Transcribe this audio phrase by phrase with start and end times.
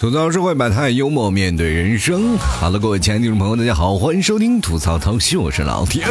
[0.00, 2.38] 吐槽社会百态，幽默面对人生。
[2.38, 6.06] 好了，各位亲爱的听众朋友，大家好，欢迎收听吐槽涛秀，我是老铁。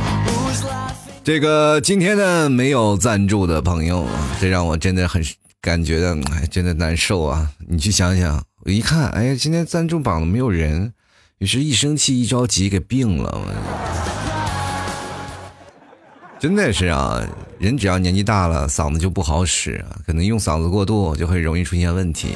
[1.24, 4.06] 这个今天呢，没有赞助的朋友，
[4.38, 5.24] 这让我真的很
[5.62, 7.50] 感觉的，哎，真的难受啊！
[7.66, 10.92] 你去想想，我一看，哎呀，今天赞助榜没有人，
[11.38, 13.40] 于是一生气一着急给病了。
[16.40, 17.22] 真的是啊，
[17.58, 22.28] 人只要年纪大了，嗓子就不好使，可能用嗓子过度就会容易出现问题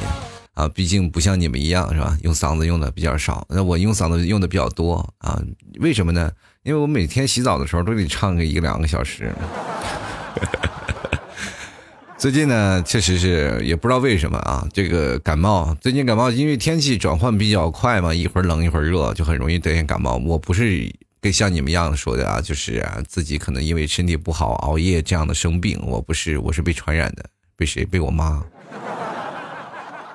[0.52, 0.68] 啊。
[0.68, 2.14] 毕竟不像你们一样是吧？
[2.20, 5.42] 用嗓子用的比较少，那我用嗓子用的比较多啊。
[5.80, 6.30] 为什么呢？
[6.64, 9.32] 因为我每天洗澡的时候都得唱个一两个小时。
[12.18, 20.16] 最近呢，确实是也不知道为什么啊，这个感冒，最近感冒，因为天气转换比较快嘛，一会儿冷一会儿热，就很容易得感冒。
[20.26, 20.94] 我不是。
[21.24, 27.24] 跟像你们一样说的啊，就是，自己可能因为身体不好熬夜这样的生病，我不是，我是被传染的，
[27.56, 27.82] 被谁？
[27.82, 28.44] 被我妈。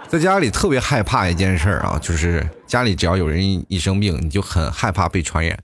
[0.07, 5.57] 在家里特别害怕一件事啊，就是家里只要有人一生病，你就很害怕被传染。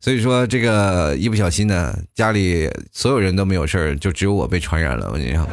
[0.00, 5.06] 所以说这个一不小心呢，家里所有人都没有事儿，就只有我被传染了。
[5.06, 5.48] 我跟你说，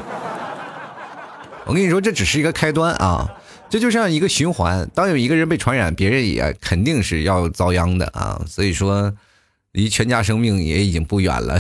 [1.63, 3.31] 我跟你说，这只是一个开端啊。
[3.71, 8.43] 这就像一个循环，当有一个人被传染，别人也肯定是要遭殃的啊！
[8.45, 9.15] 所以说，
[9.71, 11.57] 离全家生命也已经不远了，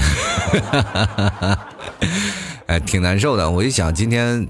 [2.67, 3.49] 哎，挺难受的。
[3.49, 4.45] 我一想，今天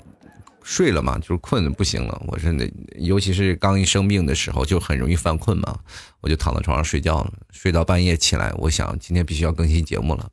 [0.64, 2.20] 睡了嘛，就是困的不行了。
[2.26, 2.68] 我是那，
[2.98, 5.78] 尤其是刚一生病的时候，就很容易犯困嘛，
[6.22, 10.28] 我就躺在床上睡觉了，睡到半夜起来，我想今天必须要更新节目了，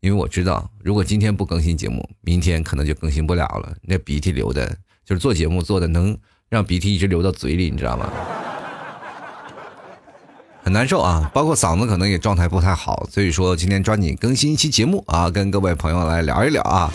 [0.00, 3.72] 因为我知道，如果今天不更新节目，明天可能就更新不了了。
[3.82, 6.18] 那鼻涕流的，就是做节目做的能。
[6.52, 8.12] 让鼻涕一直流到嘴里，你知道吗？
[10.62, 16.92] 很难受啊，包括嗓子可能也状态不太好，所以说今天抓紧更新一期节目啊，跟各位朋友来聊一聊啊。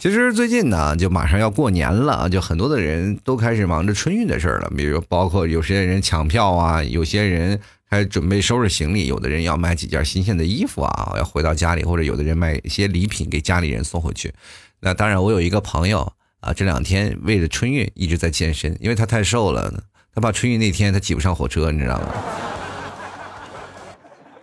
[0.00, 14.32] 其实最近呢，就马上要过年了，就很多的人都开始忙着春运的事儿了，比如包括有些人抢票啊，有些人还准备收拾行李，有的人要买几件新鲜的衣服啊，要回到家里，或者有的人买一些礼品给家里人送回去。
[14.80, 16.10] 那当然，我有一个朋友。
[16.44, 19.82] 啊，这两天为了春运一直在健身，因为他太瘦了，
[20.14, 22.08] 他怕春运那天他挤不上火车，你知道吗？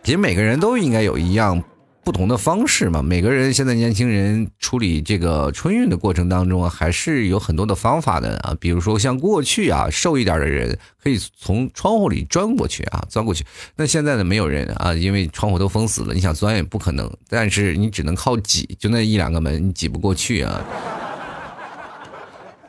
[0.04, 1.64] 其实每个人都应该有一样
[2.04, 3.04] 不同的方式嘛。
[3.04, 8.58] 每个人现在年轻人处理这个春运的过程当中，还是有很多的方法的啊。
[8.60, 13.46] 比如说像过去啊，瘦一点的人可以从窗户里钻过去啊，钻过去。
[13.76, 17.08] 那现在呢，没有人啊，因为窗户都封死了，你想钻也不可能。
[17.30, 20.66] 但是你只能靠挤，就那一两个门，你挤不过去啊。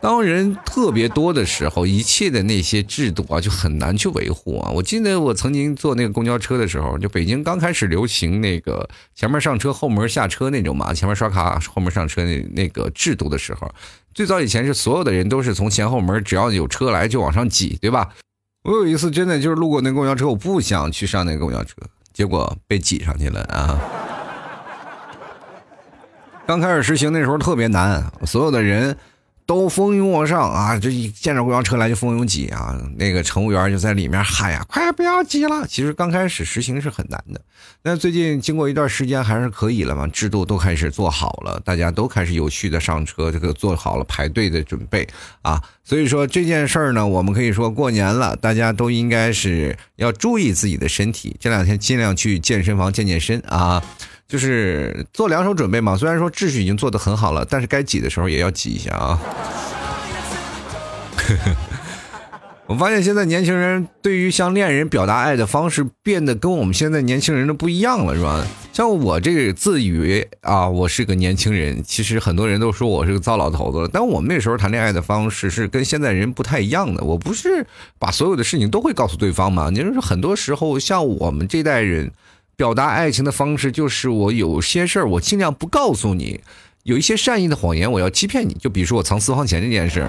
[0.03, 4.69] 当人特别多的时候，一切的那些制度啊，就很难去维护啊。
[4.73, 13.73] 我记得我曾经坐那个公交车的时候，就北京刚开始流行那个前面上车后门下车那种嘛，前面刷卡后门上车那那个制度的时候，
[14.13, 18.09] 最早以前是所有的人都是从前后门，只要有车来就往上挤，对吧？
[18.65, 21.77] 我有一次真的就是路过那公交车，我不想去上那个公交车，
[22.13, 23.79] 结果被挤上去了啊。
[26.45, 28.97] 刚开始实行那时候特别难，所有的人。
[29.47, 30.79] 都蜂拥而上啊！
[30.79, 32.81] 这一见着公交车来就蜂拥挤啊！
[32.97, 37.41] 那个乘务员就在里面喊呀：“快不要挤了！”其实刚开始实行是很难的，
[37.83, 45.07] 那最近经过一段时间还是可以了嘛，制度都开始做好了，大家都开始有序的上车，这个做好了排队的准备
[45.43, 45.63] 啊！
[45.85, 53.83] 所以说这件事儿呢，我们可以说过年了，大家都应该是要注意自己的身体，这两天尽量去健身房健健身啊。
[54.33, 59.21] 就是做两手准备嘛，虽然说秩序已经做得很好了，但是该挤的时候也要挤一下啊。
[62.67, 68.43] 我发现现在年轻人对于向恋人表达爱的方式变得跟我们现在年轻人的不一样了，是吧？
[68.73, 73.91] 像我这个自以为啊，我是个年轻人，其实很多人都说我是个糟老头子了。
[73.93, 77.05] 但我们那时候谈恋爱的方式是跟现在人不太一样的。
[77.05, 77.67] 我不是
[77.99, 79.71] 把所有的事情都会告诉对方嘛？
[79.71, 82.11] 就是很多时候像我们这代人。
[82.57, 86.41] 表达爱情的方式就是我有些事儿我尽量不告诉你，
[86.83, 90.07] 有一些善意的谎言我要欺骗你，就比如说我藏私房钱这件事，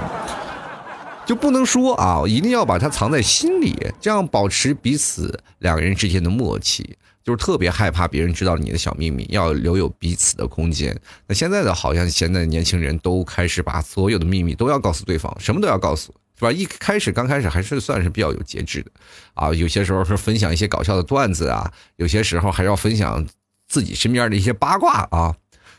[1.26, 6.98] 就不能说啊，一定要把它藏在心里，这样保持彼此两个人之间的默契。
[7.24, 10.94] 就是特别害怕别人知道你的小秘密，要留有彼此的空间。
[11.26, 16.14] 那现在的好像现在年轻人都开始把所有的秘密都要告诉对方，什么都要告诉。
[16.38, 16.52] 是吧？
[16.52, 18.92] 一开始刚开始还是算是比较有节制的，
[19.34, 23.26] 啊，有些时候是分享一些搞笑的段子啊，有些时候还要分享
[23.68, 25.36] 自己身边的一些八卦啊。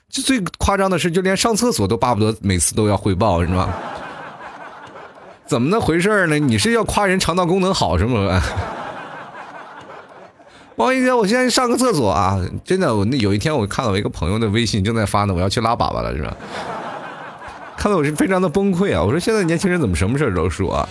[0.09, 3.69] 就最夸张的是，就连上厕所都巴不得每次都要汇报，是吧？
[5.45, 6.39] 怎么那回事呢？
[6.39, 8.41] 你是要夸人肠道功能好是吗？
[10.77, 12.41] 王一哥，我现在上个厕所啊！
[12.65, 16.37] 真的，我那有一天我看到我一个朋友的微信正在发呢，我要去拉粑粑了，是吧？
[17.85, 19.05] 看得我是非常的崩溃啊！
[19.05, 20.89] 我说现在年轻人怎么什么事儿都说啊？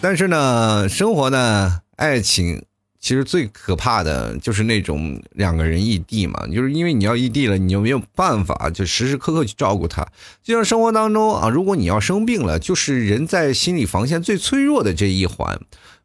[0.00, 2.62] 但是呢，生活呢，爱情。
[3.00, 10.06] 其实最可怕的就是那种两个人异地嘛，就是因为你要异地了，你就没有办法就时时刻刻去照顾他。
[10.44, 15.58] 就像生活当中啊，如果你要生病了，就是人在心理防线最脆弱的这一环。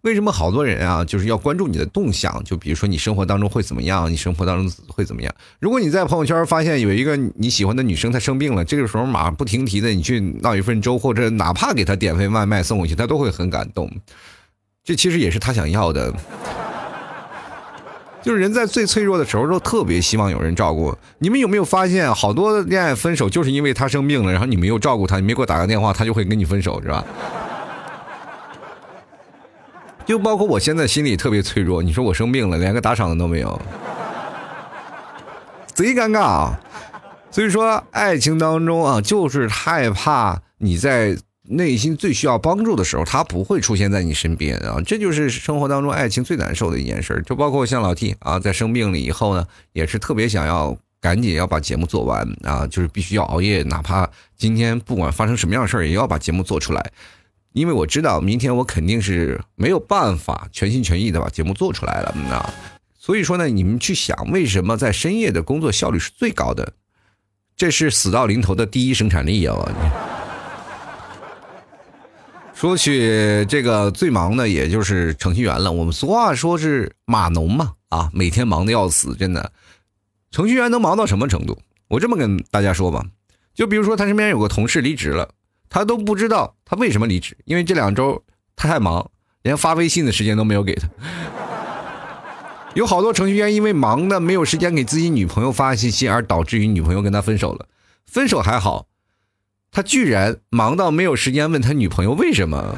[0.05, 2.39] 为什么好多人啊，就是要关注你的动向？
[2.43, 5.33] 就比如说你生活当中会怎么样，你生活当中会怎么样？
[5.59, 13.91] 如果你在朋友圈发现有一个你喜欢的女生她生病了，这个时候马不停蹄的你去闹一份粥，或者哪怕给她点份外卖送过去，她都会很感动。
[14.83, 16.13] 这其实也是她想要的。
[18.21, 20.95] 就是人在最脆弱的时候，都特别希望有人照顾。
[21.17, 27.03] 你们有没有发现，好多恋爱分手就是因为他生病了，然后你没有照顾他，你没给我打个电话，他就会跟你分手，是吧？
[30.05, 33.61] 就包括我现在心里特别脆弱，你说我生病了，连个打赏的都没有，
[35.73, 36.59] 贼尴尬啊！
[37.31, 41.17] 所以说，爱情当中啊，就是害怕你在。
[41.47, 44.81] 内心最需要帮助的时候，他不会出现在你身边啊！
[44.83, 56.83] 这就是生活当中爱情最难受的一件事就包括像老 T 啊，在生病了以后呢，也是特别想要赶紧要把节目做完啊，就是必须要熬夜，哪怕今天不管发生什么样事儿，也要把节目做出来，
[57.55, 62.53] 因为我知道明天我肯定是没有办法全心全意的把节目做出来了那！
[62.99, 66.73] 所以说呢，你们去想，为什么在深夜的工作效率是最高的？
[67.55, 69.55] 这是死到临头的第一生产力啊！
[72.53, 75.71] 说起这个最忙的，也就是程序员了。
[75.71, 79.53] 我们俗话说是码农嘛，啊，每天忙的要死，真的。
[80.29, 81.57] 程序员能忙到什么程度？
[81.87, 83.05] 我这么跟大家说吧，
[83.53, 85.29] 就比如说他身边有个同事离职了，
[85.69, 88.23] 他都不知道他为什么离职，因为这两周
[88.55, 89.11] 他太忙，
[89.43, 90.87] 连发微信的时间都没有给他。
[92.73, 97.67] 有好多程序员因为忙的没有时间给自己女朋友发信息，而导致于女朋友跟他分手了。
[98.05, 98.87] 分手还好。
[99.71, 102.77] 他居然忙到没有时间问他女朋友为什么，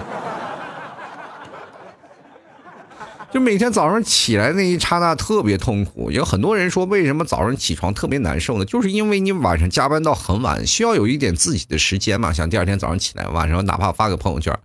[3.31, 6.09] 就每天早上起来那一刹那特别痛苦。
[6.11, 8.65] 有很多人说，为什么早上起床特别难受呢？
[8.65, 12.31] 就是因为你晚上加班到很晚，需要有一点自己的时间嘛。
[12.31, 14.57] 想第二天早上起来，晚上哪怕发个朋友圈，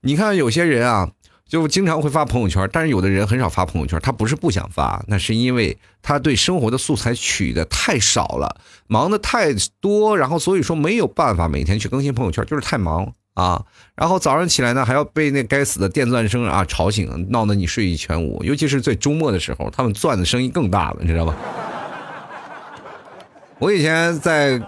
[0.00, 1.10] 你看有些人啊。
[1.48, 4.00] 就经常会发朋友圈，但是有的人很少发朋友圈。
[4.02, 13.64] 他不是不想发，那是因为他对生活的素材取的太少了，忙的太多，然后所以说没有办法每天去更新朋友圈，就是太忙啊。
[13.94, 18.42] 然后早上起来呢，还要被那该死的电钻声啊吵醒，闹得你睡意全无。
[18.42, 21.36] 尤其是在周末的时候，他们钻的声音更大了，你知道吧？
[23.60, 24.60] 我以前在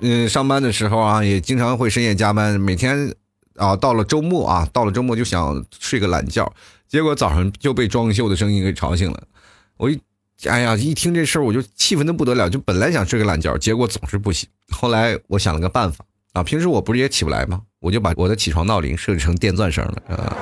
[0.00, 3.14] 嗯上班的时候啊，也经常会深夜加班，每天。
[3.56, 6.52] 啊，到了周末啊，到了周末就想睡个懒觉，
[6.88, 9.22] 结果早上就被装修的声音给吵醒了。
[9.76, 9.96] 我一，
[10.46, 14.48] 哎呀，一听这事儿我就气愤的不得了，就本来想睡个懒觉，结果总是不行。
[14.70, 17.62] 后来我想了个办法啊，平时我不是也起不来吗？
[17.80, 20.36] 我就把我的起床闹铃设置成电钻声了啊。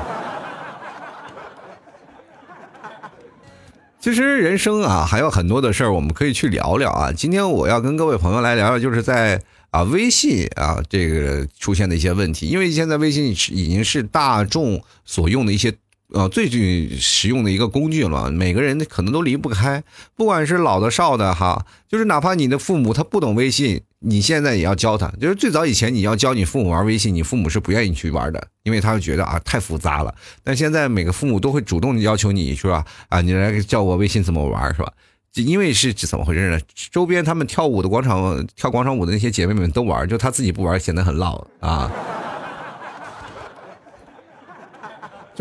[4.00, 7.12] 其实人生啊，还有很多的事儿我们可以去聊聊啊。
[7.12, 9.40] 今天我要跟各位朋友来聊聊，就是在。
[9.72, 15.72] 啊，微信啊，这个出现的一些问题，因为现在微信已经是大众所用的一些
[16.12, 19.82] 呃最最实用的一个工具了，每个人可能都离不开，
[20.14, 25.08] 不管是老的少的哈，就是哪怕你的父母他不懂微信，你现在也要教他。
[25.20, 30.14] 就是最早以前你要教你父母玩微信，你父母是不愿意去玩的，因为他会觉得啊太复杂了。
[30.44, 32.84] 但现在每个父母都会主动的要求你是吧？
[33.08, 34.92] 啊，你来教我微信怎么玩是吧？
[35.34, 36.60] 因为是怎么回事呢？
[36.90, 41.90] 周边他们跳舞的广场跳广场舞的那些姐妹们都玩，就他自己不玩，显得很老啊。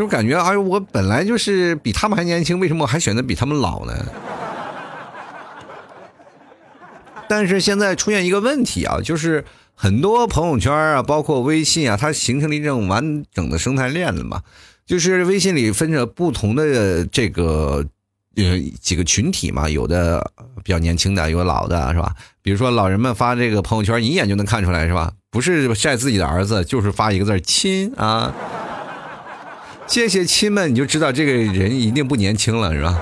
[0.02, 3.94] 就感觉哎呦，我本来就是比他们还年轻，为什么我还选择比他们老呢？
[7.28, 9.44] 但是现在出现一个问题啊，就是
[9.76, 14.42] 很多朋友圈啊，包括微信啊，它形成了一种完整的生态链了嘛。
[14.84, 17.86] 就是微信里分着不同的这个。
[18.34, 20.32] 呃，几个群体嘛，有的
[20.64, 22.16] 比较年轻的，有老的，是吧？
[22.40, 25.12] 比如说老人们发这个朋友圈，一眼就能看出来，是吧？
[25.30, 28.34] 不是晒自己的儿子，就是发一个字亲啊，
[29.92, 32.98] 谢谢亲们，你就知道这个人一定不年轻了，是吧？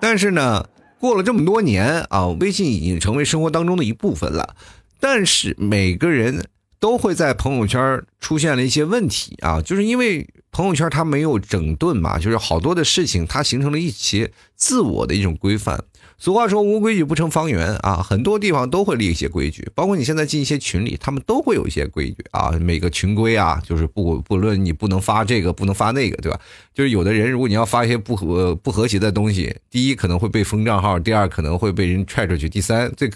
[0.00, 0.68] 但是呢，
[0.98, 4.56] 过了这么多年啊，微信已经成为生活当中的一部分了，
[4.98, 6.48] 但是每个人
[6.80, 10.28] 都会在朋友圈出现了一些问题啊，就是因为。
[10.50, 15.78] 朋友圈它没有整顿嘛，就是好多的事情它形成了一些自我的一种规范。
[16.20, 22.50] 俗话说无规矩不成方圆啊，很多地方都会立一些规矩，包括你现在进一些群里，他们都会有一些规矩啊。
[22.60, 26.40] 每个群规啊，就是不不论你不能发这个，不能发那个，对吧？
[26.74, 33.08] 就是有的人如果你要发一些不和不和谐的东西，第一可能会被封账号，第二可能会被人踹出去，第三最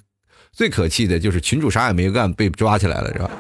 [0.52, 3.30] 最可气的就是群主啥也没干被抓起来了，是吧？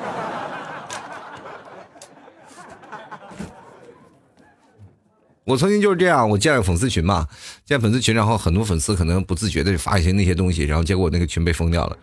[5.44, 7.26] 我曾经就是这样，我建了粉丝群嘛，
[7.64, 11.98] 建粉丝群，然后很多粉丝可能不自觉的发一些那些东西，然后结果那个群被封掉了。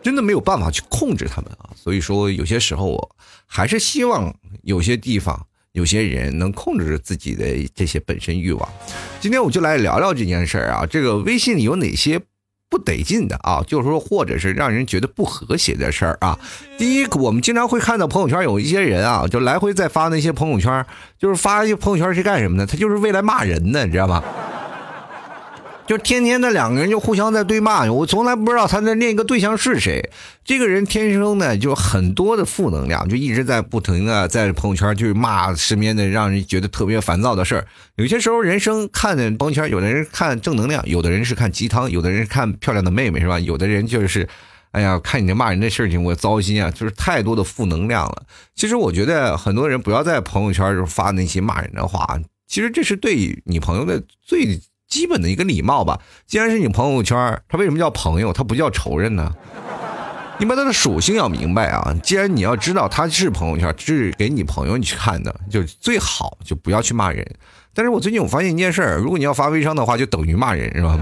[0.00, 8.68] 真的没有办法去控制他们啊，所以说有些时候我还是希望有些地方、有些人能控制着自己的这些本身欲望。
[9.20, 12.20] 今天我就来聊聊这件事儿啊，这个微信里有哪些？
[12.68, 16.38] 不得劲的啊，就是说，或者是让人觉得不和谐的事儿啊。
[16.76, 20.84] 第一，我们经常会看到朋友圈有一些人啊，就来回在发那些朋友圈，
[21.18, 22.66] 就是发一些朋友圈是干什么的？
[22.66, 24.22] 他就是为了骂人呢，你知道吗？
[25.86, 30.10] 就天天的两个人就互相在对骂，我从来不知道他在另一个对象是谁。
[30.44, 37.66] 这个人天生呢就很多的负能量，就一直在不停的在朋友圈去骂身边的让人觉得特别烦躁的事儿。
[37.94, 43.38] 有些时候人生看的朋友圈，有的人看正能量，有的人是看鸡汤，有的人看漂亮的妹妹是吧？
[43.38, 44.28] 有的人就是，
[44.72, 48.24] 哎呀，看你这骂人的事情我糟心啊，就是太多的负能量了。
[48.56, 54.60] 其实我觉得很多人不要在朋友圈就发那些骂人的话，其实这是对你朋友的最。
[54.88, 56.00] 基本的一个礼貌吧。
[56.26, 58.32] 既然是你朋友圈，他为什么叫朋友？
[58.32, 59.32] 他不叫仇人呢？
[60.38, 61.96] 你把他的属性要明白啊。
[62.02, 67.26] 既然你要知道他是朋友圈，是给你朋友你去看的，就最好就不要去骂人。
[67.72, 70.98] 但是我最近我发现一件事，如果你要发微商的话，就等于骂人，是吧？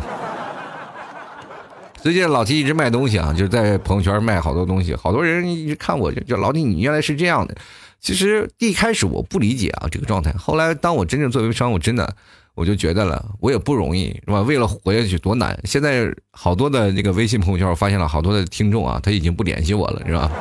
[2.00, 7.56] 最近老提一直卖东西啊，就是在朋友圈卖好多东西，好多人一直看我就老 T，你原来是这样的。
[8.00, 12.14] 其实一开始我不理解啊这个状态，后来当我真正做微商，我真的。
[12.54, 14.40] 我就觉得了，我也不容易，是吧？
[14.42, 15.58] 为了活下去多难。
[15.64, 20.30] 现在好多的那个微信朋友圈，我发现了好多的听众啊，他已经不联系我了，是吧？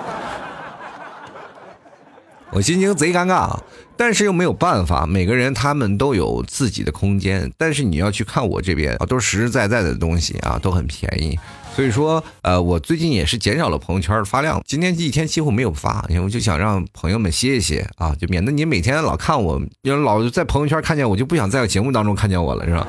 [2.52, 3.58] 我心情贼尴尬，
[3.98, 5.08] 但是又没有办法。
[5.08, 11.40] 每个人他们都有自己的空间，但是你要去看我这边啊，都是实实在在的东西啊，都很便宜。
[11.76, 22.88] 所以说，呃，我最近也是减少了朋友圈发量，今天一天几乎没有发，因为我就想让朋友们歇一歇啊，就免得你每天老看我，要老在朋友圈看见我，就不想在节目当中看见我了，是吧？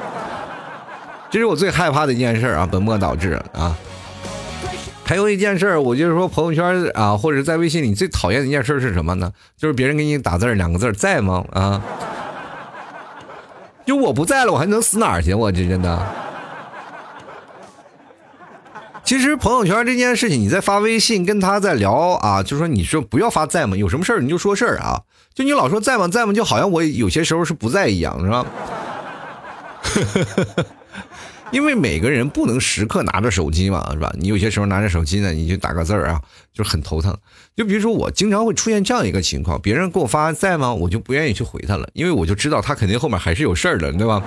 [1.30, 3.74] 这是我最害怕的一件事啊，本末倒置啊。
[5.02, 9.32] 还有一件事，我就是说朋友圈啊，或者在微信里最讨厌的一件事是什么呢？
[9.56, 11.42] 就是别人给你打字两个字在吗？
[11.52, 11.82] 啊，
[13.86, 15.32] 就我不在了，我还能死哪儿去？
[15.32, 16.06] 我这真的。
[19.04, 23.76] 其实朋友圈这件事情，你在发微信跟他在聊啊，就说你说不要发在吗？
[23.76, 25.02] 有什么事儿你就说事儿啊，
[25.34, 28.46] 就你老说在吗在吗，就好像我有些时候是不在一样，是吧？
[31.52, 34.10] 因为每个人不能时刻拿着手机嘛，是吧？
[34.18, 36.20] 你有些时候拿着手机呢，你就打个字儿啊，
[36.52, 37.16] 就很头疼。
[37.54, 44.22] 就比如说我经常会出现这样一个情况，别人给我发在吗，我就不愿意去回他了，因为我就知道他肯定后面还是有事儿的，对吧？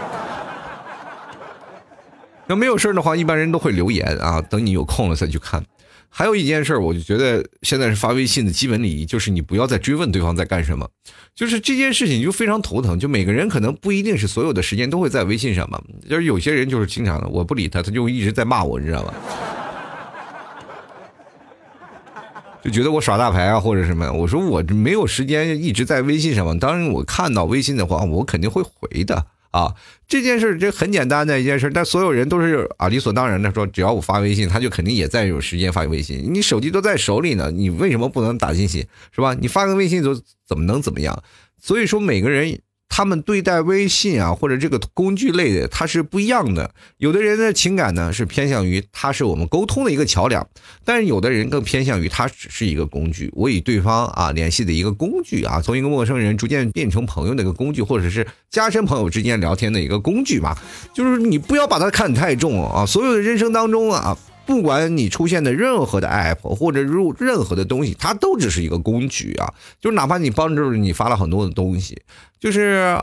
[2.48, 5.64] 要没有事儿的话，一般人都会留言啊，等你有空了再去看。
[6.10, 10.88] 还有一件事，我就觉得现在是发微信的基本礼仪，就是你不要再追问对方在干什么。
[11.36, 12.98] 就是这件事情就非常头疼。
[12.98, 19.14] 就每个人可能不一定是所有的时间都会在微信上嘛，就是有些人就是经常的，我不理他，他就一直在骂我，你知道吗？
[22.64, 24.12] 就觉得我耍大牌啊，或者什么。
[24.12, 26.56] 我说我没有时间一直在微信上嘛。
[26.60, 29.26] 当然我看到微信的话，我肯定会回的。
[29.58, 29.74] 啊，
[30.08, 36.32] 这件事这很简单的一件事，但所有人都是啊理所当然的说，只要我发微信，他就肯定也在有时间发微信。
[36.32, 38.86] 你手机都在手里呢，你为什么不能打信息？
[39.12, 39.34] 是吧？
[39.34, 40.14] 你发个微信就
[40.46, 41.24] 怎么能怎么样？
[41.60, 42.60] 所以说每个人。
[42.90, 46.72] 他们对待微信啊，或者这个工具类的，它是不一样的。
[46.98, 50.48] 有的人的情感呢是偏向于它是我们沟通的一个桥梁，
[50.84, 60.58] 但是有的人更偏向于它只是一个工具，我与对方啊联系的一个工具啊，从一个陌生人逐渐变成朋友的一个工具，或者是加深朋友之间聊天的一个工具吧。
[60.94, 64.18] 就是你不要把它看太重啊，所有的人生当中啊。
[64.48, 69.54] 不管你出现的任何的 app 或者入任何的东西，它都只是一个工具啊。
[69.80, 72.02] 就哪怕你帮助你发了很多的东西，
[72.40, 72.98] 就是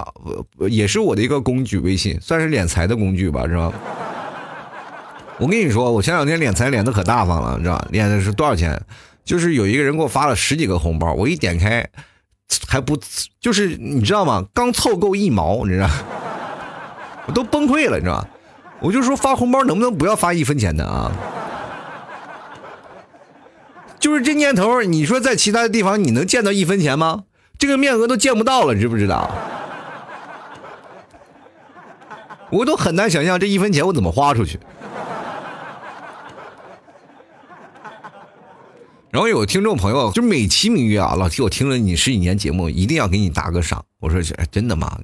[0.71, 3.71] 也是我的一个工具，微信算是敛财的工具吧，是吧？
[5.39, 7.77] 我跟你说，我前两天敛财敛的可大方了，你知道？
[7.93, 8.81] 敛的是多少钱？
[9.23, 11.87] 就是有一个人给我发了十几个红包，我一点开
[12.67, 12.99] 还不
[13.41, 14.47] 就是你知道吗？
[14.55, 15.91] 刚凑够一毛，你知道，
[17.27, 18.29] 我都崩溃了，你知道吗？
[18.85, 21.11] 我就说发红包能不能不要发一分钱的啊？
[23.99, 27.25] 就是这年头，你说在其他的地方你能见到一分钱吗？
[27.59, 29.31] 这个面额都见不到了，知不知道？
[32.51, 34.61] 我都很难想象这一分钱我怎么花出去。
[39.11, 43.83] 然后有听众朋友就美其名曰啊，老提我听了你十几年节目，一定要给你打个赏。
[44.01, 45.01] 我说真的吗？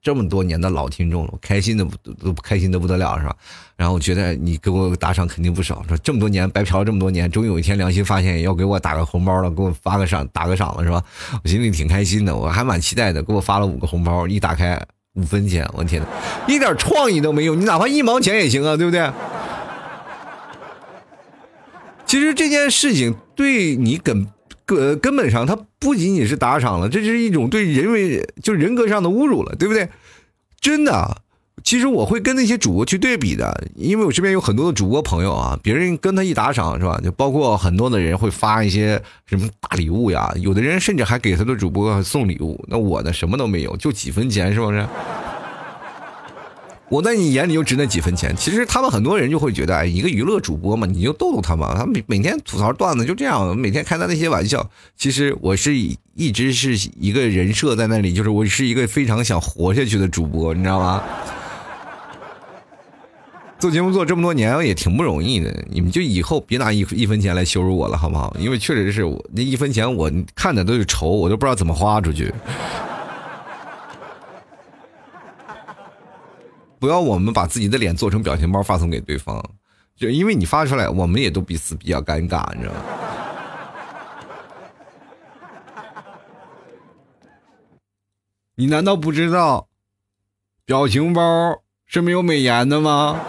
[0.00, 3.36] 这么多年的老听众了，我开心的都都开心的不得了，是吧？
[3.76, 11.02] 然后我觉得你给我打赏肯定不少，说这么多年白嫖了这么多年，终于有一天良心发现要给我打个红包了，给我发个赏打个赏了，是吧？
[11.42, 14.80] 我心里挺开心的，我还蛮期待的，给我发了五个红包，一打开
[15.14, 16.08] 五分钱，我天呐，
[16.46, 19.10] 一点创意都没有，你哪怕一毛钱也行啊，对不对？
[22.06, 24.26] 其实这件事情对你跟
[24.68, 29.88] 根根本上，他不仅仅是打赏了，这是一种对人为就人格上的侮辱了，对不对？
[30.60, 31.22] 真的，
[31.64, 37.00] 其实我会跟那些主播去对比的，因为我身边有很多的主播朋友啊，别人跟他一打赏是吧？
[37.02, 44.86] 就包括很多的人会发一些什么大礼物呀，有的人甚至还给他的主播送礼物，那我呢什么都没有，就几分钱，是不是？
[46.90, 54.70] 我在你眼里就值那几分钱，其实他们很多人就会觉得，哎，一个娱乐主播嘛，你就逗逗他嘛，他每每天吐槽段子就这样，每天开他那些玩笑。
[54.96, 55.76] 其实我是
[56.14, 61.02] 一直是一个人设在那里，就是我是一个非常想活下去的主播，你知道吗？
[63.60, 68.34] 做节目做这么多年也挺不容易的，你们就以后别拿一一分钱来羞辱我了，好不好？
[68.38, 72.32] 因为确实是我那一分钱我看着都是愁，我都不知道怎么花出去。
[76.78, 79.44] 不要我们把自己的脸做成表情包发送给对方，
[79.96, 82.80] 就因为你发出来，我们也都彼此比较尴尬，你知道吗？
[88.54, 89.68] 你难道不知道，
[90.64, 91.22] 表情包
[91.86, 93.20] 是没有美颜的吗？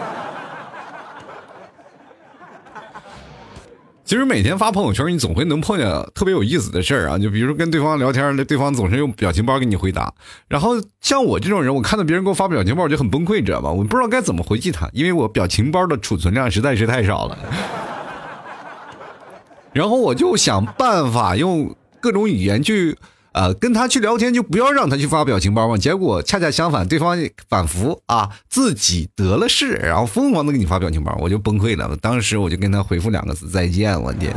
[4.10, 7.16] 其实每天发朋友圈，你总会能碰见特别有意思的事儿啊！
[7.16, 10.12] 就比如说跟对方聊天，对方总是用表情包给你回答。
[10.48, 13.70] 然后像我这种人，我看到别人给我发表情包，我就很崩溃，知道吧？
[13.70, 17.38] 我不知道该怎么回击他，因为我表情包的储存量实在是太少了。
[19.72, 22.98] 然后我就想办法用各种语言去。
[23.32, 25.76] 呃，跟他去聊天就不要让他去发表情包嘛。
[25.76, 27.16] 结果恰恰相反，对方
[27.48, 31.96] 反复啊，自己得了势，然后疯狂的给你发表情包，我就崩溃了。
[32.00, 34.00] 当时我就跟他回复两个字：再见。
[34.00, 34.34] 我天！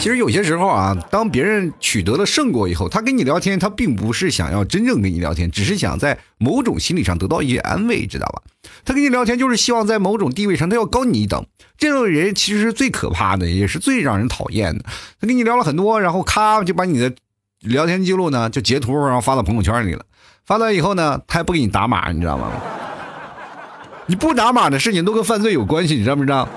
[0.00, 8.40] 其实有些时候啊，当别人取得了胜果以后，他跟你聊天，他并不是想要真正跟你聊天，只是想在某种心理上得到一些安慰，知道吧？
[8.82, 11.44] 他跟你聊天就是希望在某种地位上他要高你一等。
[11.76, 14.84] 这种人其实是最可怕的，也是最让人讨厌的。
[15.20, 17.12] 他跟你聊了很多，然后咔就把你的
[17.60, 20.02] 聊天记录呢就截图，然后发到朋友圈里了。
[20.46, 22.50] 发到以后呢，他还不给你打码，你知道吗？
[24.06, 26.48] 你不打码的事情都跟犯罪有关系，你知道不知道？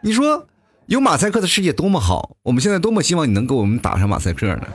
[0.00, 0.46] 你说
[0.86, 4.66] 有马赛克的世界多么好，我们现在多么希望你能给我们打上马赛克呢？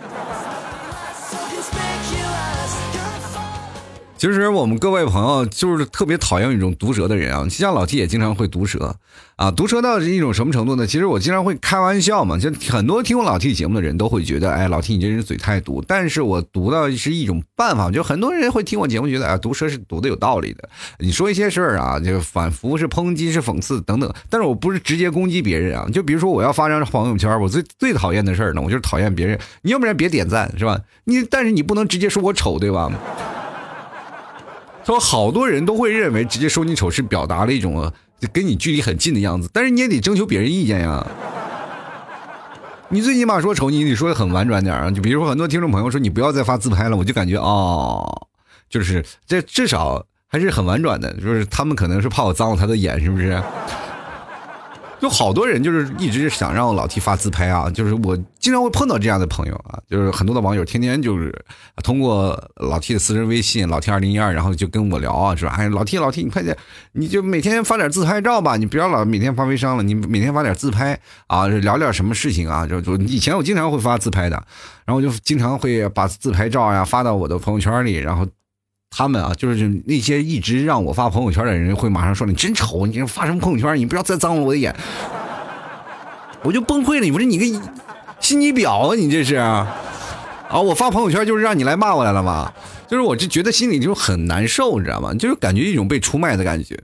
[4.23, 8.95] 其实我们各位朋友就是特别讨厌一种毒舌的人啊，就像老 T 也经常会毒舌
[9.35, 10.87] 啊，毒舌到是一种什么程度呢？
[10.87, 15.83] 其实我经常会开玩笑嘛，就很多听过老 T 节目的人都会觉得，哎，老 T 你这人嘴太毒。
[15.85, 20.69] 但是我毒到是一种办法，就很多人会听我节目觉得，啊，毒舌是毒的有道理的。
[20.99, 25.85] 你说一些事儿啊，就反复是抨击是讽刺等等，但是我不是直接攻击别人啊。
[25.91, 30.79] 就比如说我要发张朋友圈，我最最讨厌的事儿呢，我就是讨厌别人，你要不然别点赞是吧？
[31.03, 32.89] 你但是你不能直接说我丑对吧？
[34.85, 37.91] 说好多人都会认为直接说你丑是表达了一种
[38.31, 41.05] 跟你距离很近的样子，但是你也得征求别人意见呀。
[42.89, 44.91] 你最起码说丑，你得说的很婉转点啊。
[44.91, 48.27] 就比如说很多听众朋友说你不要再发自拍了，我就感觉哦，
[48.69, 53.41] 就是这至少还是很婉转的，就是他们可能是怕我脏了他的眼，是不是？
[55.03, 61.33] 有好多人就是一直想让我老 T 发自拍啊，就是我经常会碰到这样的朋友啊，就是很多的网友天天就是
[61.83, 65.53] 通过老 T 的私人微信老 T 二零一二，然后就跟我聊啊，是吧？
[65.57, 66.57] 哎，老 T 老 T，你快点，
[66.93, 72.65] 你就每天发点自拍照吧，你不要老每天发微商了，你每天发点自拍啊，聊聊什么事情啊？
[72.65, 74.41] 就就以前我经常会发自拍的，
[74.85, 78.25] 然后就经常会把自拍照呀发到我的朋友圈里，然后。
[78.95, 83.75] 他们啊，就是那些一直让我发朋友圈的人，会马上说你真丑，你发什么朋友圈？
[83.75, 84.75] 你不要再脏了我的眼，
[86.43, 87.05] 我就崩溃了。
[87.05, 87.45] 你不是你个
[88.19, 88.95] 心机婊啊？
[88.95, 89.67] 你这是啊？
[90.51, 92.51] 我发朋友圈就是让你来骂我来了吗？
[92.89, 95.13] 就是我就觉得心里就很难受，你知道吗？
[95.13, 96.79] 就是感觉一种被出卖的感觉。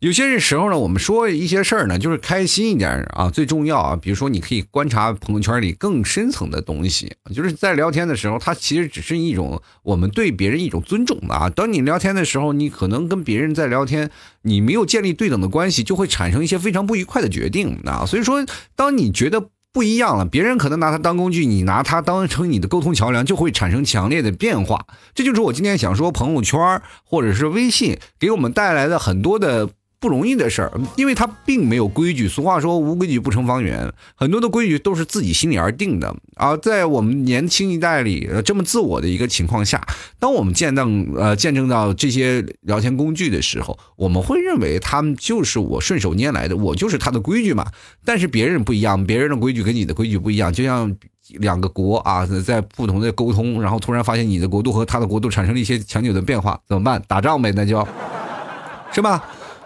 [0.00, 3.96] 有些时候呢，我们说一些事儿呢，就是开心一点啊，最重要啊。
[3.96, 11.48] 比如说，你可以观察朋友圈里更深层的东西，就是在聊天的时候，它其实只是一种我们对别人一种尊重啊。
[11.48, 14.10] 当你聊天的时候，你可能跟别人在聊天，
[14.42, 18.04] 你没有建立对等的关系，就会产生一些非常不愉快的决定啊。
[18.04, 19.51] 所以说，当你觉得。
[19.72, 24.86] 不一样了，别人可能拿它当工具，你拿它当成你的沟通桥梁，就会产生强烈的变化。
[25.14, 29.70] 这就是我今天想说，朋友圈或者是微信给我们带来的很多的
[30.02, 32.26] 不容易的事儿，因为他并没有规矩。
[32.26, 36.12] 俗话说无规矩不成方圆，很多的规矩都是自己心里而定的。
[36.34, 39.80] 而在我们年轻一代里这么自我的一个情况下，
[40.18, 40.84] 当我们见到
[41.16, 47.64] 呃见证到这些聊天工具的时候，我们会认为他们就是我顺手拈来的，我就是他的规矩嘛。
[48.04, 50.92] 但是别人不一样，别人的规矩跟你的规矩不一样，就像
[51.38, 57.00] 两个国啊在不同的沟通，然后突然发现你的国度和他的国度产生了一些强扭的变化，怎么办？
[57.06, 57.86] 打仗呗，那就。
[58.94, 59.24] 是吧？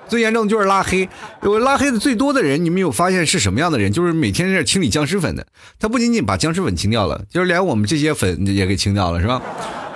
[0.08, 1.08] 最严重的就是拉黑。
[1.42, 3.92] 我拉黑的最多的人，你们有发现是什么样的人？
[3.92, 5.46] 就是每天在清理僵尸粉的。
[5.78, 9.40] 他不仅仅把僵尸粉清掉了，就是连我们这些粉也给清掉了，是吧？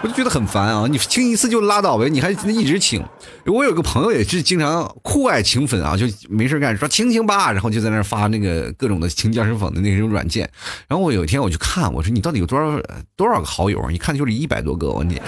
[0.02, 0.86] 我就觉得很烦啊！
[0.90, 3.04] 你清一次就拉倒呗，你还一直清。
[3.44, 10.48] 我有个朋友也是经常酷爱清粉啊，就没事干说清清吧，然后就在那发那个各种的清僵尸粉的那种软件。
[10.88, 12.80] 然后我有一天我去看，我说你到底有多少
[13.14, 13.90] 多少个好友？
[13.90, 15.20] 一看就是一百多个，我你。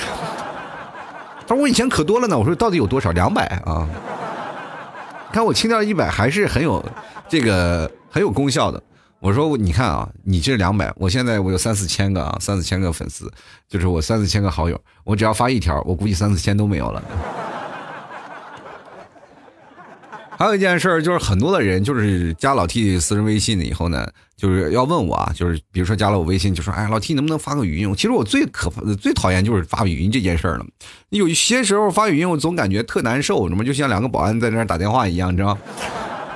[1.46, 3.12] 他说我以前可多了呢，我说到底有多少？
[3.12, 3.86] 两百啊！
[5.32, 6.84] 看我清掉一百，还是很有
[7.28, 8.82] 这个很有功效的。
[9.18, 13.32] 我说你看啊，你这两百，我现在我有三四千个啊，三四千个粉丝，
[13.68, 17.02] 就是我三四千个好友，我只要发一条，我估计三四千都没有了。
[20.38, 27.94] 还有一件事就是很多的人就是加老 T 私人微信了以后呢，就是要问我啊，就是比如说加了我微信，就说哎，老 T 能不能发个语音？
[27.94, 30.64] 其实我最可最讨厌就是发语音这件事了。
[31.10, 35.60] 有些时候发语音，我总感觉特难受，什么就像两个保安在那打电话一样，你知道吗？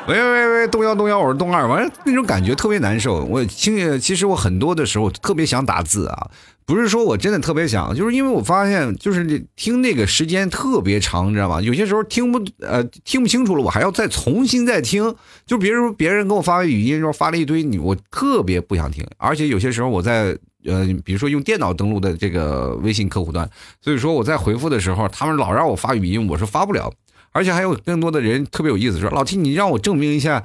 [0.07, 3.25] 喂喂喂，东幺东幺，我是东二，完了那种感觉特别难受。
[3.25, 6.31] 我听，其实我很多的时候特别想打字啊。
[6.67, 11.63] 不是说我真的特别想，就是因为我发现，就是听那个时间特别长，你知道吗？
[11.63, 15.15] 有些时候听不呃听不清楚了，我还要再重新再听。
[15.47, 19.07] 就比如说别人给我发语音，说发了一堆，你我特别不想听。
[19.17, 23.49] 而且有些时候我在呃，比如说用电脑登录的这个微信客户端，
[23.81, 26.93] 所以说我在回复的时候，他们老让我发语音，我是发不了。
[27.31, 30.43] 而且还有更多的人特别有意思，说老提你让我证明一下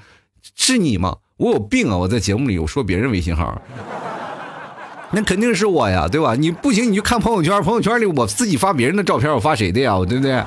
[0.56, 1.18] 是你吗？
[1.38, 1.98] 我有病啊！
[1.98, 3.60] 我在节目里我说别人微信号。
[5.14, 6.36] 那肯定是我呀，对吧？
[6.36, 9.98] 你不行，你就看朋友圈，朋友圈里我自己发别人的照片，我发谁的呀？
[10.08, 10.42] 对不对？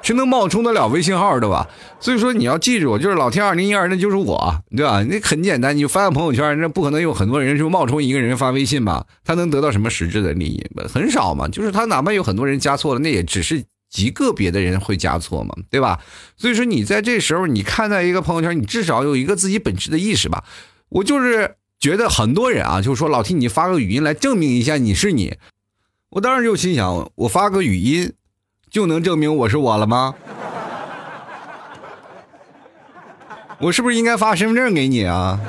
[0.00, 1.68] 谁能冒充得了微信号的吧？
[2.00, 5.00] 所以说你要记住，就是老天二零一二，那就是我，对吧？
[5.04, 9.06] 那很简单，你发个朋友圈，那不可能有很多人就冒充一个人发微信吧？
[9.24, 10.64] 他能得到什么实质的利益？
[10.92, 11.46] 很少嘛。
[11.46, 16.00] 就是他哪怕有很多人加错了，那也只是极个别的人会加错嘛，对吧？
[16.36, 20.42] 所以说你在这时候，你看待一个朋友圈，你至少有一个自己本质的意识吧。
[20.88, 21.56] 我就是。
[21.82, 25.36] 觉得很多人啊，就说老 T，你发个语音来证明一下你是你。
[26.10, 28.12] 我当时就心想，我发个语音
[28.70, 30.14] 就能证明我是我了吗？
[33.58, 35.40] 我是不是应该发身份证给你啊？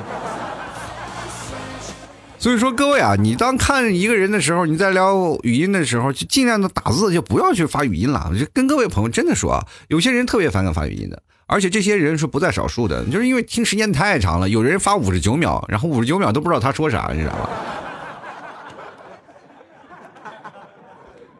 [2.36, 8.32] 所以说各位啊，你当看一个人的时候，你在聊语音的时候，就尽量的打字，就不要去发语音了。
[8.36, 11.22] 就跟各位朋友真的说啊，有些人特别反感发语音的。
[11.46, 17.50] 而且这些人是不在少数的，就是因为听时间太长了，有人发五十九秒，然后五十九秒都不知道他说啥，你知道吧？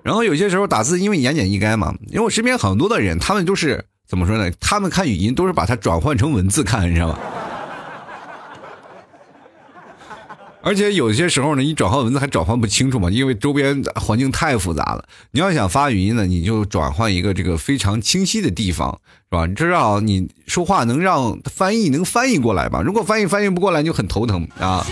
[0.02, 4.50] 然后有些时候打字，因为言简意赅嘛，因为我身边很多的人，他们都是怎么说呢？
[4.60, 7.18] 他们看语音都是把它转换成文字看，你知道吗？
[10.64, 15.04] 而且有些时候呢，你转换文字还转换不清楚嘛，因为周边环境太复杂了。
[15.32, 18.98] 你要想发语音呢，你就转换一个这个非常清晰的地方，
[19.30, 19.46] 是吧？
[19.48, 22.80] 至少你说话能让翻译能翻译过来吧。
[22.80, 24.84] 如果翻译翻译不过来，你就很头疼啊。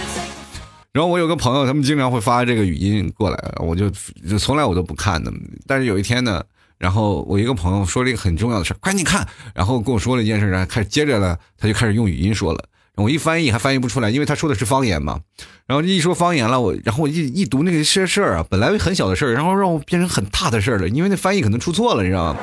[0.93, 3.89] 然后我有个朋友，他们经常会发这个语音过来，我就
[4.29, 5.33] 就从来我都不看的。
[5.67, 6.45] 但是有一天呢，
[6.77, 12.63] 然后我一个朋友说了一个很重要的事快你看，然后跟我说了一件事，然后开始接着呢，他就开始用语音说了。
[12.97, 15.21] 我一翻译还翻译不出来，因为他说的是方言嘛。
[15.67, 22.41] 然后一说方言了，我然后我一一读那个事事儿啊，本来很小的事儿，然后让我变成很大的事儿了，因为那翻译可能出错了，你知道吗？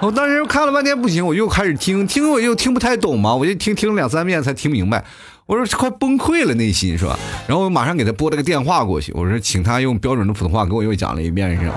[0.00, 5.04] 我当时看了半天不行，我又开始听听，我又听不太懂嘛，我就听听了两三遍才听明白。
[5.46, 7.18] 我说快崩溃了，内心是吧？
[7.46, 11.74] 然后我马上给他拨了个电话过去，我说请他用标准的普通话给我又讲了一遍，是吧？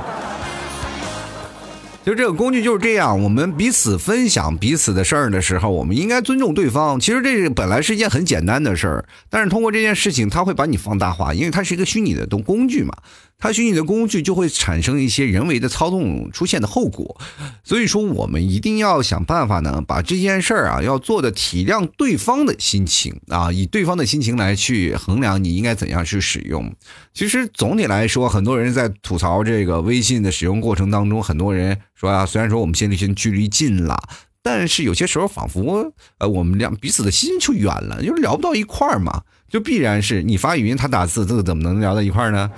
[2.04, 7.00] 就这个工具就是这样，我们彼此分享彼此的事儿的时候，我们应该尊重对方。
[7.00, 12.92] 其实这个本来是一件很简单的事儿，但是通过这件事情，它会把你放大化，因为它是一个虚拟的东工具嘛。
[13.42, 17.20] 它虚拟的工具就会产生一些人为的操纵出现的后果，
[17.64, 26.72] 所以说我们一定要想办法呢，把这件事儿啊要做的体谅对方的心情啊，以对方的心情来去衡量你应该怎样去使用。
[27.14, 34.00] 其实总体来说，很多人在吐槽这个微信的使用过程当中，很多人说啊，虽然说我们现在现距离近了，
[34.44, 42.52] 但是有些时候仿佛呃我们俩彼此的心就远了，就是聊不到一块儿嘛，就必然是你发语音他打字，这个怎么能聊到一块儿呢？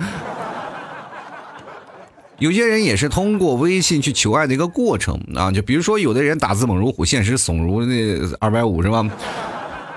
[2.38, 7.94] 有些人也是通过微信去求爱的一个过程啊，就比如说有的人打字猛如虎，现实怂如那
[8.40, 9.08] 二百五是吧？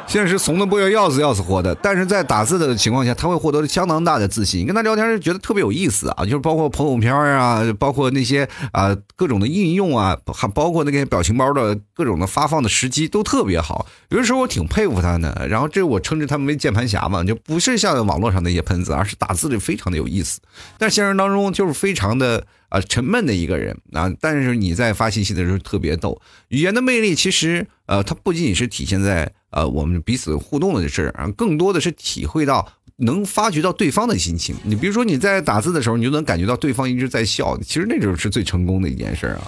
[0.07, 4.61] 现实怂的不要要死要死活的，但是在打字的情况下，他会获得相当大的自信。
[4.61, 13.85] 你跟他聊天就觉得特别有意思啊，就是包括朋友圈啊，包括那些啊各种的应用啊，还包括那个表情包的各种的发放的时机都特别好。
[14.07, 20.39] 有的时候我挺佩服他的，然后这我称之他们为键盘侠嘛，就不是像网络上那些喷子，而是打字的非常的有意思。
[20.77, 26.21] 但现实当中就是非常的啊沉闷的一个人啊，但是你在发信息的时候特别逗。
[26.47, 29.29] 语言的魅力其实呃，它不仅仅是体现在。
[29.51, 34.55] 呃，我们彼此互动的事儿啊，更多的是体会到能发觉到对方的心情。
[34.63, 39.41] 你比如说你在打字的时候，你就能感觉到对方一直在笑，其实那就是最成功的一件事啊。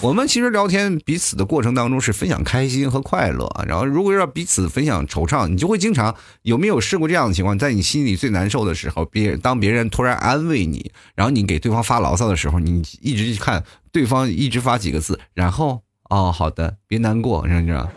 [0.00, 7.58] 我们其实聊天彼此的过程当中是分享开心和快乐，然后如果要彼此分享惆怅，你就会经常有没有试过这样的情况？
[7.58, 13.62] 在你心里最难受的时候，别当别人突然安慰你，然后你给对方发牢骚的时候，你一直去看
[13.92, 17.90] 对方一直发几个字，然后哦，好的，别难过，知道吗？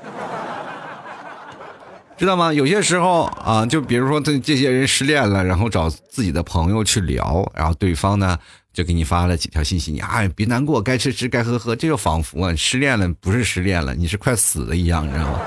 [2.18, 2.54] 知道吗？
[2.54, 8.40] 有些时候啊，就比如说这这些人失恋了，然后找自己的朋友去聊，然后对方呢
[8.74, 15.40] 就给你发了几条信息，你哎别难过，该吃吃，该喝喝，这就仿佛啊失恋了不是失恋了，你是快死了一样，你知道吗？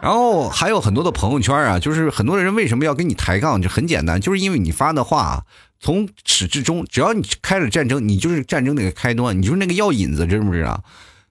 [0.00, 5.44] 然后还有很多的朋友圈啊，就是很多人为什么要跟你抬杠，就很简单，就是因为你发的话
[5.78, 10.82] 从始至终，只要你开了战争，你就是战争那个开端，你就是那个药引子，知不知道？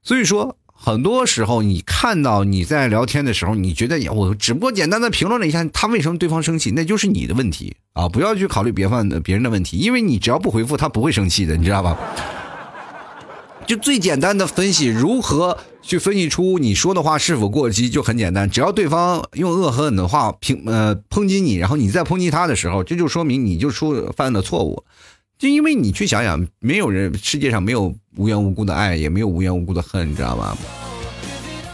[0.03, 0.55] 所以说。
[0.83, 8.09] 很多时候，你看到你在聊天的时候，你觉得我只不过简单的评论了一下他为什么对方生气，那就是你的问题啊！
[8.09, 11.95] 不要去考虑别方的别人的问题，因为你只要不回复，他不会生气的，你知道吧？
[13.67, 24.83] 就最简单的分析，如何去分析出你说的话是否过激，就很简单，只要对方用恶狠狠的话评呃抨击你，然后你再抨击他的时候，这就说明你就出犯了错误。
[25.41, 30.55] 就因为你去想想，没有人世界上没有无缘无故的爱，也没有无缘无故的恨，你知道吗？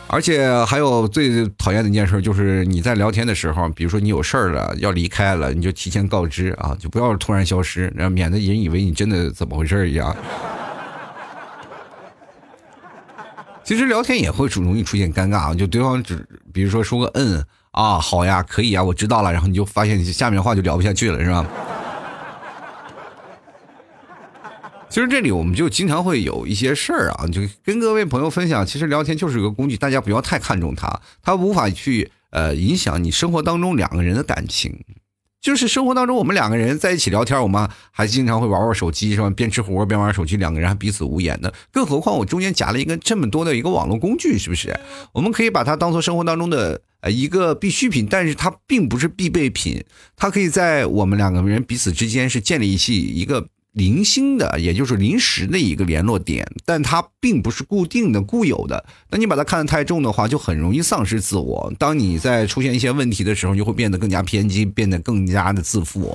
[0.08, 10.16] 而且还有最讨厌的一件事，就是你在聊天的时候，比如说你有事儿了要离开了，你就提前告知啊，就不要突然消失，然后免得人以为你真的怎么回事一样。
[13.66, 21.46] 其实聊天也会容易出现尴尬，就对方只比如说说个嗯啊好呀可以啊我知道了，然后你就发现你下面话就聊不下去了，是吧？
[24.98, 28.66] 其实这里我们就经常会有一些事儿啊，就跟各位朋友分享。
[28.66, 34.76] 其实聊天就是一个工具，大家不要太看重它，它无法去呃影响你生活当中两个人的感情。
[35.40, 39.30] 就是生活当中我们两个人在一起聊天，我们还经常会玩玩手机，是吧？
[39.30, 41.54] 边吃火锅边玩手机，两个人还彼此无言的。
[41.72, 44.76] 更何况我中间夹了一个这么多的一个网络工具，是不是？
[45.14, 49.86] 我们可以把它当做生活当中的呃一个必需品，但是它并不是必备品。
[50.16, 53.50] 它可以在我们两个人彼此之间是建立起一个。
[53.78, 58.84] 零星的，也就是临时的一个联络点，但它并不是固定的、固有的。
[59.12, 61.72] 那你把它看得太重的话，就很容易丧失自我。
[61.78, 66.12] 当你在出现一些问题的时候，就会变得更加偏激，变得更加的自负，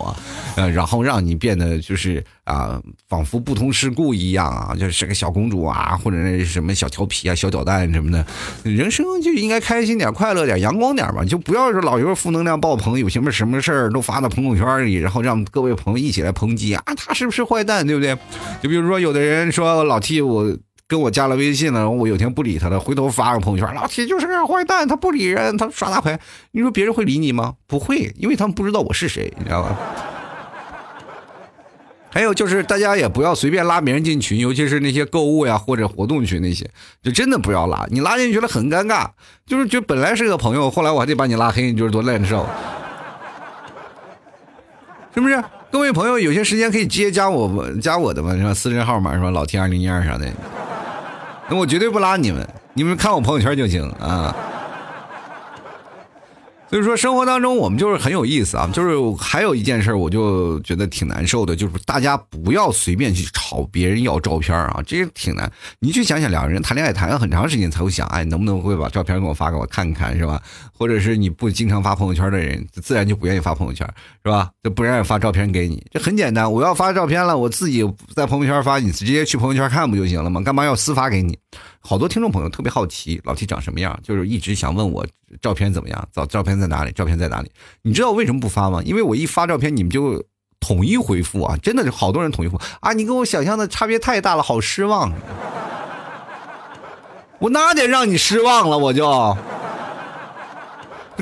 [0.56, 2.24] 呃，然后让你变得就是。
[2.44, 8.26] 啊，仿佛不通世故一样啊，就是个小公主啊，或者是什么小调皮啊、小捣蛋什么的。
[8.64, 18.16] 人生就应该开心点、快乐点、阳光点嘛，就不要说老是负能量爆棚，有什么什么事儿都发到朋友圈里，然后让各位朋友一起来抨击啊，他是不是坏蛋，对不对？
[18.60, 20.56] 就比如说有的人说老 T 我
[20.88, 26.18] 跟我加了微信了，我有天不理他了，回头发个朋友圈，老 T 就是个坏蛋，他不理人，他耍大牌。
[26.50, 27.54] 你说别人会理你吗？
[27.68, 29.78] 不会，因为他们不知道我是谁，你知道吧？
[32.14, 36.68] 还有就是，大家也不要随便拉别人进群，尤其是那些购物呀或者活动群那些，
[37.02, 37.86] 就真的不要拉。
[37.90, 39.06] 你拉进去了很尴尬，
[39.46, 42.46] 就是就本来是个朋友，后来我还得把你拉黑，你就是多难受，
[45.14, 45.42] 是不是？
[45.70, 48.52] 各位朋友，有些时间可以直接加我加我的嘛，是吧？
[48.52, 49.30] 私人号码是吧？
[49.30, 50.30] 老 T 二零一二啥的，
[51.48, 54.36] 那我绝对不拉你们，你们看我朋友圈就行啊。
[56.72, 65.52] 所以说，生活当中我们就是很有意思啊，就是还有一件事，我就觉得挺难受的，就是大家不要随便去吵别人要照片啊，这挺难。
[65.80, 70.40] 你去想想，两个人谈恋爱谈了很长时间才会想，哎，能不能会把照片给我发给我看看，是吧？
[70.72, 73.86] 或者是你不经常发朋友圈的人，自然就不愿意发朋友圈，
[74.24, 74.48] 是吧？
[74.64, 76.50] 就不愿意发照片给你，这很简单。
[76.50, 77.84] 我要发照片了，我自己
[78.16, 80.40] 在朋友圈发，你直接去朋友圈看不就行了吗？
[80.40, 81.38] 干嘛要私发给你？
[81.84, 85.04] 好多听众朋友特别好奇老 T 长什么样，就是一直想问我
[85.40, 87.50] 照片怎么样，照照片在哪里，照片在哪里？
[87.82, 88.80] 你知道我为什么不发吗？
[88.84, 90.24] 因为我一发照片，你们就
[90.60, 95.12] 统一回复啊，真的是好多人统一回复啊，你跟我想象的差别太大了，好失望。
[97.40, 98.78] 我哪点让你失望了？
[98.78, 99.36] 我就，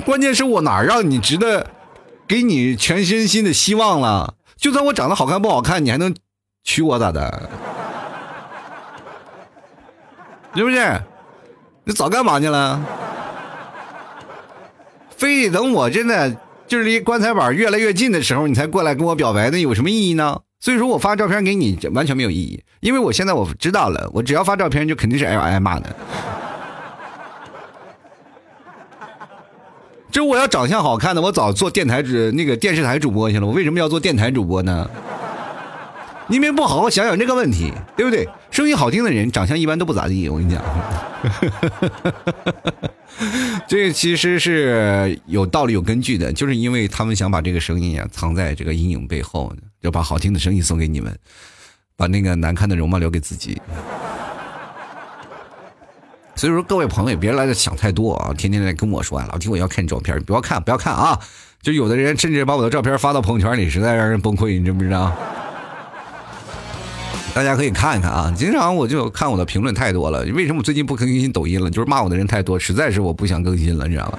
[0.05, 1.70] 关键是我哪让你值得
[2.29, 4.35] 给你全身心的希望了？
[4.59, 6.14] 就算我长得好看不好看，你还能
[6.62, 7.49] 娶我咋的？
[10.54, 11.02] 是不是？
[11.84, 12.80] 你早干嘛去了？
[15.16, 16.34] 非得等我真的
[16.66, 20.40] 就是离棺材板越来越近的时候，你才过来跟我表白，那有什么意义呢？
[20.60, 25.94] 所以说我发照片给你完全没有意义，因为我现在我知道了，我只要发照片就肯定是挨挨骂的。
[30.10, 33.46] 这我要长相好看的，我早做电台主那个电视台主播去了。
[33.46, 34.90] 我为什么要做电台主播呢？
[36.31, 38.29] 你们不好好想想这个问题，对不对？
[38.53, 40.29] 声音好听的人，长相一般都不咋地。
[40.29, 40.62] 我跟你讲，
[43.66, 51.12] 这其实是有道理、有根据的，就是因为他们想把这个声音啊藏在这个阴影背后，就把好听的声音送给你们，
[51.97, 53.61] 把那个难看的容貌留给自己。
[56.37, 58.33] 所以说，各位朋友别来想太多啊！
[58.33, 61.19] 天天来跟我说啊，老弟，我要看照片，不要看，不要看啊！
[61.61, 65.12] 就有的人甚至把我的照片发到朋友圈里，实在让人崩溃，你知不知道？
[67.35, 68.33] 大家可以看一看啊！
[68.37, 71.71] 经常我就看我的评论太多了，为什么最近不更新抖音了？
[71.71, 74.19] 就是骂我的人太多，实在是我不想更新了，你知道吗？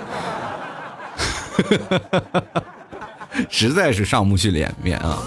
[3.50, 5.20] 实在是上不去脸面啊！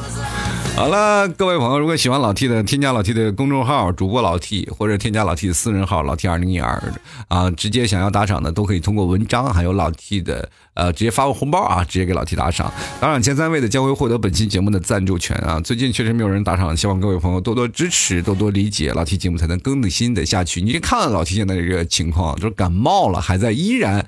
[0.76, 6.82] 好了，各位朋友，如果喜欢老 T 的，添加老 T 的公众号主播老 T，或者添加老 T 的私人号老 T 二零一二
[7.28, 12.70] 啊，直接想要打赏的都可以通过文章，还有老 T 的呃，直接发个红包啊，直接给老 T 打赏。
[13.00, 15.60] 打赏前三位的将会获得本期节目的赞助权啊。
[15.60, 20.60] 最近确实没有人打赏，希望各位朋友多多支持，多多理解，老 T 节目才能更新的下去。
[20.60, 24.04] 你看老 T 现在这个情况，就是感冒了，还在依然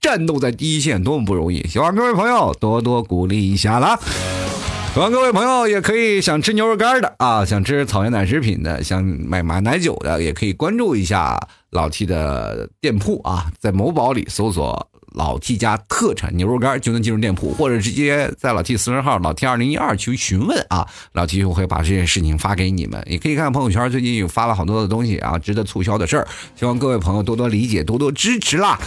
[0.00, 1.64] 战斗在第一线，多么不容易！
[1.68, 3.96] 希望各位朋友多多鼓励一下啦。
[4.98, 11.38] 希望各位朋友也可以想吃牛肉干的啊，想吃草原奶食品的，想买马奶酒的，也可以关注一下
[11.70, 14.90] 老 T 的店铺啊，在某宝里搜索。
[15.14, 23.02] 老 T 家特产牛肉干就能进入店铺，或者直接在老 T 私人号老 T 二零一二去询问啊，老 T 就会把这件事情发给你们。
[23.06, 28.78] 也可以看朋友圈，最近有发了好多的东西啊，值得促销的事儿，希望各位朋友多多理解，多多支持啦。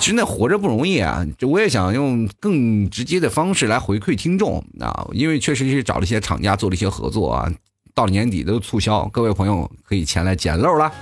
[0.00, 7.52] 真的活着不容易啊，我也想用更直接的方式来回馈听众啊，因为确实是找了一些厂家做了一些合作啊，
[7.94, 10.92] 到了年底都促销，各位朋友可以前来捡漏了。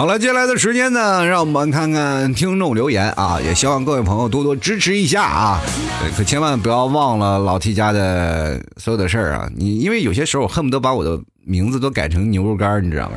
[0.00, 5.60] 好了，接下来的时间呢，让我们看看听众留言啊，也希望各位朋友多多支持一下啊，
[6.16, 13.16] 可千万不要忘了老 T 家的所有的事儿啊，你因为有些时候恨不得把我的名字都改成牛肉干，你知道吗？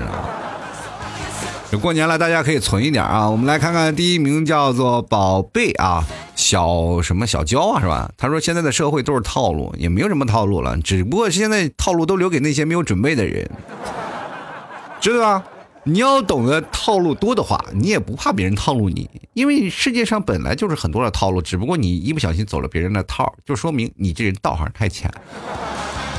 [1.70, 3.30] 这过年了，大家可以存一点啊。
[3.30, 6.04] 我们来看看第一名叫做宝贝啊，
[6.36, 8.10] 小什么小娇啊，是吧？
[8.18, 13.48] 他说现在的社会都是套路，也没有什么套路了，只不过现在套路都留给那些没有准备的人，
[15.00, 15.44] 知道吧？
[15.84, 25.12] 你要懂得套路多的话，你也不怕别人套路你，因为世界上本来就是很多的套路，只不过你一不小心走了别人的套，就说明你这人道行太浅。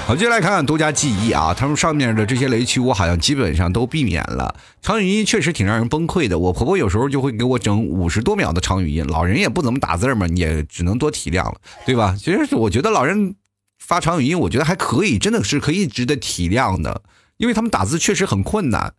[0.05, 4.53] 好，接下来看看独家记忆啊，他们上面的这些雷区我好像基本上都避免了。
[4.81, 11.55] 长语音确实挺让人崩溃的，我婆婆有时候就会给我整五十多秒的长语音，老人也不怎么打字嘛，你也只能多体谅了，
[11.87, 12.17] 对吧？
[12.19, 13.37] 其实我觉得老人
[13.79, 17.03] 发长语音，我觉得还可以，真的是可以值得体谅的，
[17.37, 18.93] 因为他们打字确实很困难。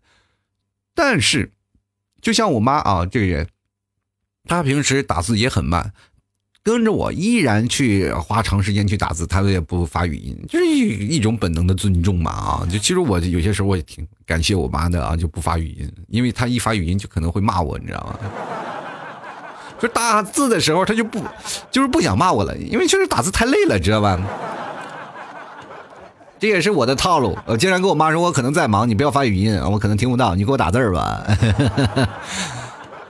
[0.95, 1.51] 但是，
[2.21, 3.47] 就像我妈啊，这个人，
[4.47, 5.91] 她平时打字也很慢，
[6.63, 12.67] 跟着我依然去花长时间去打字，她也不发语音，就是一一种本能的尊重嘛啊！
[12.71, 18.19] 就其实我有些时候我也挺感谢我妈的啊，就不发语音，因为她一发语音就可能会骂我，你知道吗？
[19.79, 21.21] 就打字的时候，她就不
[21.69, 24.17] 就是不想骂我了，因为确实打字太累了，知道吧？
[26.43, 31.23] 这也是我的套路，我经常跟我妈说，我可能在忙，你不要发语音，我可能听不到，你给我打字吧。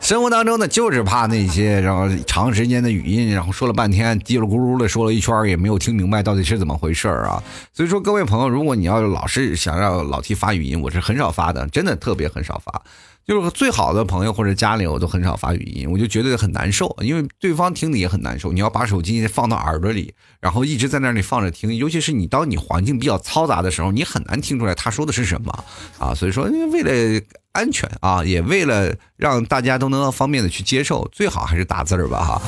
[0.04, 7.42] 生活当中呢，就是怕那些然后长时间的语音，然后说了半天，叽里咕噜的说了一圈，也没有听明白到底是怎么回事啊。
[7.72, 12.82] 所以说，各位朋友，如果你要老是想让老 T 发语音，我是很少发的，真的特别很少发。
[13.26, 18.52] 就是最好的朋友或者家里，我都很少发语音，我就觉得很难受，因为对方听的也很难受。
[18.52, 25.64] 你要把手机放到耳朵里，然后一直在那里放着听，尤其是你当你环境比较嘈杂的时候，你很难听出来他说的是什么
[25.98, 26.14] 啊。
[26.14, 32.42] 所以说，为了安全啊，也为了让大家都能方便的去接受，最好还是打字儿吧哈。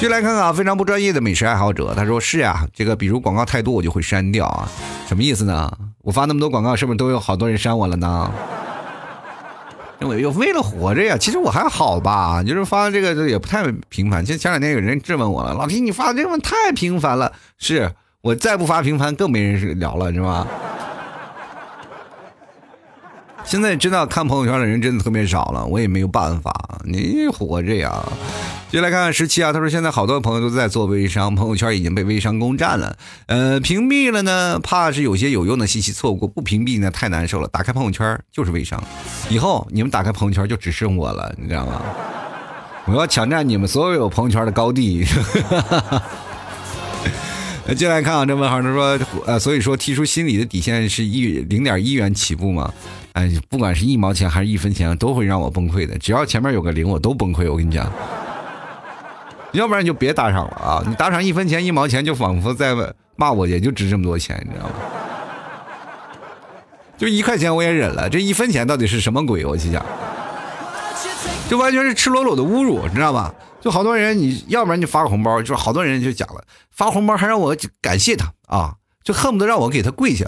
[0.00, 4.66] 就来看看啊，非常不专业的美食爱好者，他说是呀，这个比如广告太多，我就会删掉啊。
[5.06, 5.70] 什么意思呢？
[6.02, 8.30] 我发那么多广告，是不是都有好多人删我了呢？
[10.00, 14.24] 因为又为了活着呀，其实我还好吧，就是发这个也不太频繁。
[14.24, 17.92] 其实前两天有人质问我了，老弟你发的这个太频繁了，是
[18.22, 20.46] 我再不发频繁更没人聊了，是吧？
[23.46, 28.02] 现在知道看朋友圈的人真的特别少了，我也没有办法，你活着呀。
[28.68, 32.96] 就来看看十七啊，他说现在好多朋友都在做微商，朋友圈已经被微商攻占了。
[33.26, 37.46] 呃，屏蔽了呢，怕是有些有用的信息错过；不屏蔽呢，太难受了。
[37.48, 38.82] 打开朋友圈就是微商，
[39.30, 41.80] 以后你们打开朋友圈就只剩我了，你知道吗？
[42.86, 45.06] 我要抢占你们所有朋友圈的高地。
[47.74, 52.72] 进来看啊，这问号他说，呃，所以说提出心理的底线是一零点一元起步嘛？
[53.12, 55.96] 哎，不管是一毛钱还是一分钱，都会让我崩溃的。
[55.98, 57.50] 只要前面有个零，我都崩溃。
[57.50, 57.90] 我跟你讲。
[59.52, 60.84] 要不然你就别打赏了啊！
[60.86, 62.74] 你打赏一分钱一毛钱，就仿佛在
[63.16, 64.74] 骂我，也就值这么多钱，你知道吗？
[66.98, 69.46] 就一块钱我也忍了，这一分钱到底是什么鬼？
[69.46, 69.82] 我心想，
[71.48, 73.34] 这完全是赤裸裸的侮辱，你知道吧？
[73.60, 80.24] 就好多人，你要不然就发个红包，就好多人就讲了，发红包还让我感谢他啊，就恨不得让我给他跪下。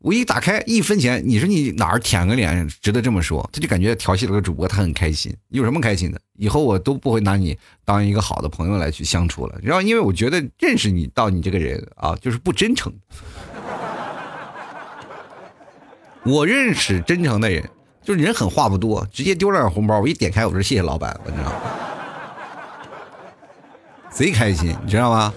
[0.00, 3.48] 我一打开一分钱，你说你哪儿舔个脸值得这么说？
[3.52, 5.34] 他就感觉调戏了个主播，他很开心。
[5.48, 6.20] 有什么开心的？
[6.38, 9.58] 以后我都不会拿你当一个好的朋友来去相处了。
[9.60, 12.92] 然后，因为我觉得认识你到你这个人啊，就是不真诚。
[16.22, 17.68] 我认识真诚的人，
[18.06, 19.98] 就是人狠话不多，直接丢了点红包。
[19.98, 21.52] 我一点开，我说谢谢老板，我知道，
[24.10, 25.34] 贼开心，你知道吗？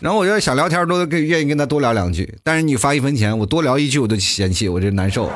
[0.00, 2.36] 然后我就想聊天，都跟愿意跟他多聊两句。
[2.42, 5.30] 但是你发一分钱，我多聊一句我都嫌弃，我这难受。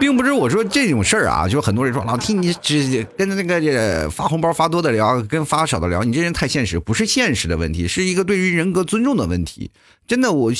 [0.00, 6.80] 并不是我说这种事儿啊，就很多人说老听你只跟那个发红包发多的聊，跟发少的聊，你这人太现实。
[6.80, 9.70] 不是现实的问题，是一个对于人格尊重的问题。
[10.08, 10.52] 真的，我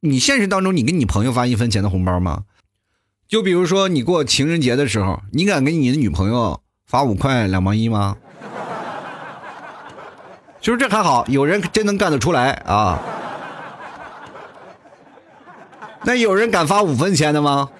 [0.00, 2.42] 你现实当中你跟你朋友发一分钱的红包吗？
[3.30, 8.16] 就比如说你过情人节的时候，你敢给你的女朋友发五块两毛一吗？
[10.60, 12.98] 就是这还好，有人真能干得出来啊！
[16.02, 17.70] 那有人敢发五分钱的吗？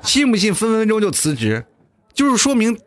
[0.00, 1.66] 信不信分分钟就辞职？
[2.14, 2.80] 就是说明，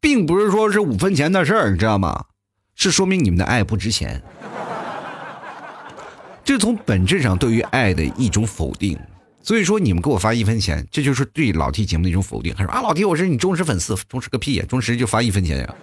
[0.00, 2.24] 并不是说是五分钱的事儿，你知道吗？
[2.74, 4.22] 是说明你们的爱不值钱。
[6.50, 8.98] 这从本质上对于爱的一种否定。
[9.40, 12.52] 所以说，你们给我发一分钱，这就是对老 T 节目的一种否定。
[12.52, 15.74] 他说啊，老 T，我是你忠实粉丝，忠实个屁呀，忠实就发一分钱呀。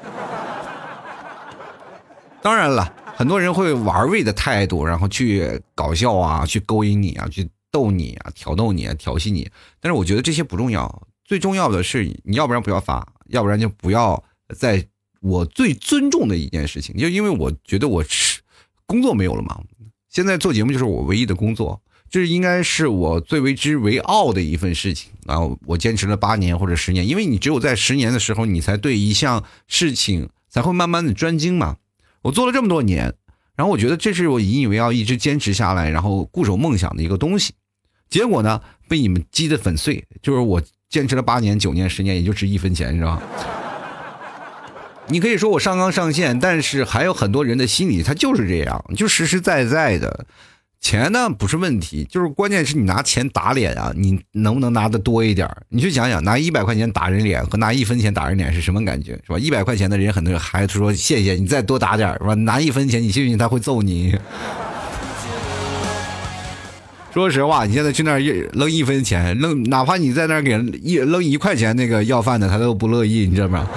[2.41, 9.49] 当然了，很多人会玩味的态度，然后去搞笑啊，去勾引你啊，去逗你啊，挑逗你啊，调戏你。
[9.79, 14.21] 但是我觉得这些不重要，最重要的是你要不然不要发，要不然就不要
[14.53, 14.85] 在
[15.21, 18.41] 我最尊重的一件事情，就因为我觉得我是
[18.85, 19.57] 工作没有了嘛，
[20.09, 21.81] 现在做节目就是我唯一的工作。
[22.09, 25.39] 这应该是我最为之为傲的一份事情啊！
[25.65, 31.75] 我坚持了八年或者十年，因为你只有在十年的时候，你才对一项事情才会慢慢的专精嘛。
[32.21, 33.13] 我做了这么多年，
[33.57, 37.53] 然后我觉得这是我引以为傲、一直坚持下来，然后固守梦想的一个东西。
[38.09, 40.01] 结果呢，被你们击得粉碎。
[40.21, 43.21] 就是我坚持了八年、九年、十年，也就值一分钱，是吧？
[45.09, 50.25] 你可以说我上纲上线，但是还有很多人的心理，他就是这样，就实实在在的。
[50.79, 53.91] 钱呢不是问题，就是关键是你拿钱打脸啊！
[53.95, 55.49] 你能不能拿的多一点？
[55.69, 59.39] 你去想想，拿一百块钱打人脸和拿一分钱打人脸是什么感觉，是吧？
[59.39, 62.35] 一百块钱的人很多还说谢谢你，再多打点，是吧？
[62.35, 64.15] 拿一分钱，你信不信他会揍你？
[67.11, 73.67] 说实话，你现在去那儿扔一分钱，扔哪怕你在那儿给人一扔一块钱，那个要饭的他都不乐意，你知道吗？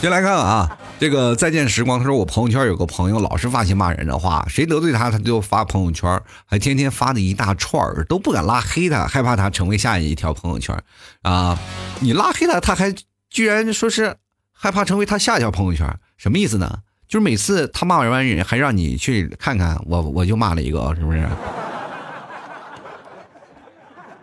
[0.00, 0.78] 先来看看啊。
[0.98, 10.74] 这个再见时光，他说我朋友圈有个朋友老是发些骂人的话，谁得罪他，他就发朋友圈，还天天发的一大串儿，都不敢拉黑他，害怕他成为下一条朋友圈。
[11.20, 11.58] 啊，
[12.00, 12.94] 你拉黑他，他还
[13.28, 14.16] 居然说是
[14.52, 15.86] 害怕成为他下一条朋友圈，
[16.16, 16.78] 什么意思呢？
[17.06, 21.28] 就是每次他骂完人，还让你去看看我，我就骂了一个，是不是？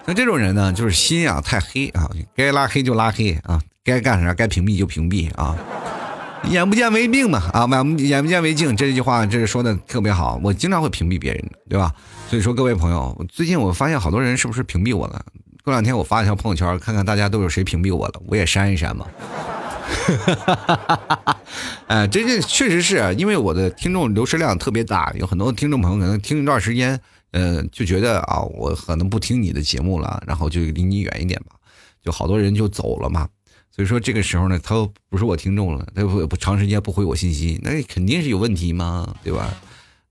[0.05, 5.57] 那这种人呢，就是心啊太黑啊，该拉黑就拉黑啊，该干啥该屏蔽就屏蔽啊。
[6.49, 10.37] 眼不见为病嘛，啊，眼眼不见为净，这句话这是说的特别好。
[10.43, 11.93] 我经常会屏蔽别人，对吧？
[12.29, 15.23] 所以说各位朋友，最近我发现好多人是不是屏蔽我了？
[15.63, 19.07] 过两天我发一条朋友圈，看看大家都有谁屏蔽我了，我也删一删嘛。
[20.35, 21.37] 哈
[21.87, 26.99] 哎，这这确实是因为我的听众流失量特别大，有很多听众朋友可能听一段时间，
[27.31, 31.55] 呃，就觉得啊，我可能不听你的节目了，然后就离你远一点吧，
[32.03, 33.29] 就好多人就走了嘛。
[33.75, 39.49] 所以说这个时候呢，他不是我听众了，他不不长时间不回我信息，那肯定是有问题嘛，对吧？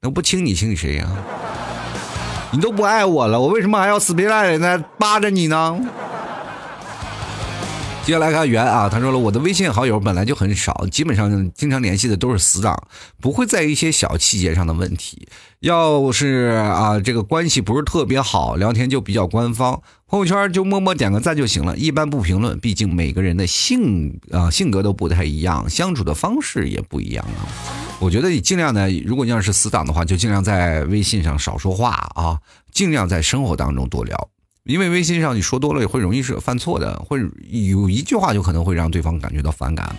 [0.01, 1.09] 那不亲你亲谁呀？
[2.51, 5.81] 你都不爱我了，我为什么还要死皮赖脸的扒着你呢？
[8.05, 12.77] 接下来看袁啊，他说了，我的微信好友本来就很少，基本上经常联系的都是死党，
[13.21, 15.29] 不会在意一些小细节上的问题。
[15.63, 22.59] 要是啊，这个关系不是特别好，聊天就比较官方，朋友圈就默默点个赞就行了，一般不评论。
[22.59, 27.47] 毕竟每个人的性啊性格都不太一样，相处的方式也不一样啊。
[28.01, 32.41] 我觉得你尽量呢，如果你要是死党的话，就尽量在微信上少说话啊，
[32.73, 34.31] 尽量在生活当中多聊。
[34.65, 39.95] 因为微信上你说多了也会容易是犯错的，会有一句话就可能会让对方感觉到反感。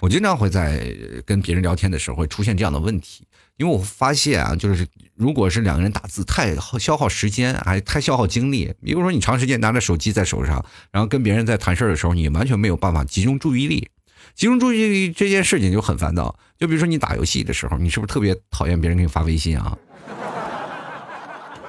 [0.00, 0.82] 我经常会在
[1.26, 3.24] 跟别人聊天的时候会出现这样的问题，
[3.58, 8.72] 因为我发现啊，就是如果是两个人打字太消耗时间，还太消耗精力。
[8.82, 13.88] 比如说你长时间拿着手机在手上，然后跟别人在谈事儿的时候，你完全没有办法集中注意力，
[14.34, 16.36] 集中注意力这件事情就很烦躁。
[16.58, 19.76] 就比如说你打游戏的时候，你是不是特别讨厌别人给你发微信啊？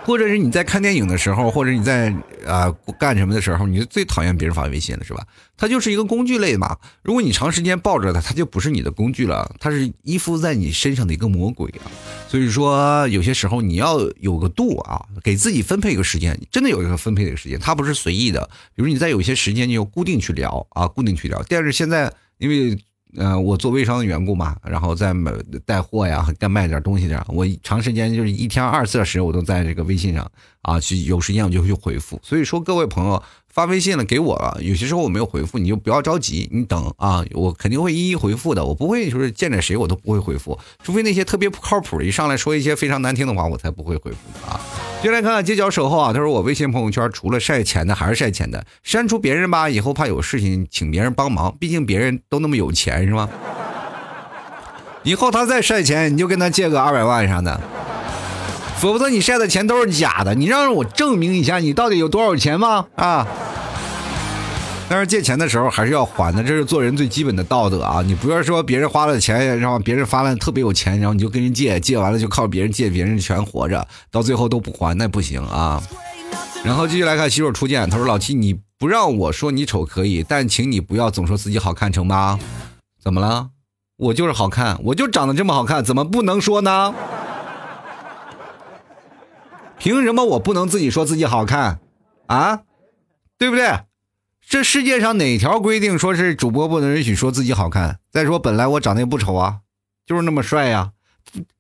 [0.05, 2.13] 或者是你在看电影的时候，或者你在
[2.45, 5.25] 啊干什么的时候，你就最讨厌别人发微信了，是吧？
[5.55, 6.77] 它就是一个工具类嘛。
[7.01, 11.87] 如果你长时间抱着它，它就不是你的工具了，它是依附在你身上的一个魔鬼啊。
[12.27, 18.49] 所以说，有些时候你要有个度啊，给自己分配一个时间，真的有一个分配的时间，它不是随意的。
[18.75, 21.43] 比如你在有些时间，你要固定去聊啊，固定去聊。
[21.47, 22.77] 但是现在因为。
[23.17, 25.31] 呃，我做微商的缘故嘛，然后在买
[25.65, 30.29] 带货呀，该卖点东西点，我长时间就是一天二十四小时，我都在这个微信上
[30.61, 32.19] 啊，去有时间我就去回复。
[32.23, 33.21] 所以说，各位朋友。
[33.53, 44.17] 发微信了给我了，有些时候我没有回复，你就不要着急，你等啊，我肯定会一一回复的，我不会说见着谁我都不会回复，除非那些特别不靠谱，一上来说一些非常难听的话，我才不会回复
[44.49, 44.59] 啊。
[45.03, 53.29] 就来看看街角守候啊，他说我微信朋友圈除了晒钱的还是晒钱的，删除别人吧，以后怕有事情请别人帮忙，毕竟别人都那么有钱是吗？
[55.03, 57.59] 以后他再晒钱，你就跟他借个二百万啥的。
[58.77, 62.85] 否则你晒的钱都是假的，你让我证明一下你到底有多少钱吗？
[62.95, 63.27] 啊！
[64.89, 68.01] 但是借钱的时候还是要还的，这是做人最基本的道德啊！
[68.03, 75.81] 你不要说别人花了钱，然后别人发了特别有钱，然后你就跟人借，借完了就靠别人借，别人全活着，到最后都不还，那不行啊！
[76.63, 82.39] 然后继续来看洗手初见，他说：“老七，你不让我说你丑可以，但请你不要总说自己好看，成吗？
[83.01, 83.49] 怎么了？
[83.97, 86.93] 我就是好看，我就长得这么好看，怎么不能说呢？”
[89.79, 91.79] 凭什么我不能自己说自己好看，
[92.27, 92.59] 啊，
[93.37, 93.79] 对不对？
[94.47, 97.99] 这世界上哪条规定说是主播不能允许说自己好看？
[98.11, 99.57] 再说本来我长得也不丑啊，
[100.05, 100.91] 就是那么帅呀，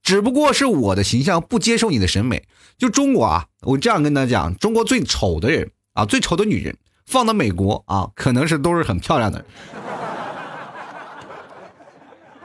[0.03, 2.43] 只不过是我的形象不接受你的审美。
[2.77, 9.45] 就中国啊，我这样跟他讲，中国最丑的人啊，最丑的女人，放到美国啊，可能是都是很漂亮的，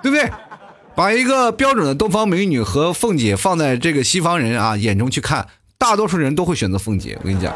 [0.03, 0.31] 对不对？
[0.95, 5.47] 把一个标准的东方美女和凤姐放在这个西方人啊眼中去看。
[5.79, 7.55] 大多数人都会选择凤姐，我跟你讲，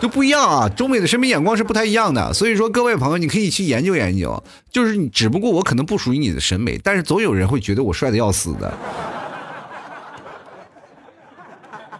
[0.00, 0.68] 就不一样啊。
[0.68, 4.42] 中美的审美眼光是不太一样的，所以说各位朋友，你可以去研究研究。
[4.70, 8.72] 就是你，只不过我可能不属于你的审美，但是总有人会觉得我帅的要死的，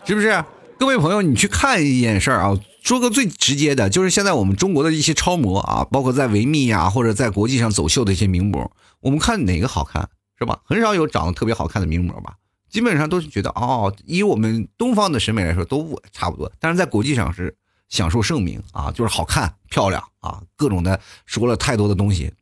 [0.05, 0.45] 是不是？
[0.79, 8.71] 各位朋友，你去看一件事儿啊，说个最直接的，就是现在我们中国的一些超模啊，包括在维密啊，或者在国际上走秀的一些名模，
[9.01, 10.61] 我们看哪个好看，是吧？
[10.65, 12.35] 很少有长得特别好看的名模吧。
[12.71, 17.57] 基本上都是觉得哦，以我们东方的审美来说都差不多，但是在国际上是
[17.89, 22.33] 享受盛名啊，就是好看漂亮啊，各种的说了太多的东西。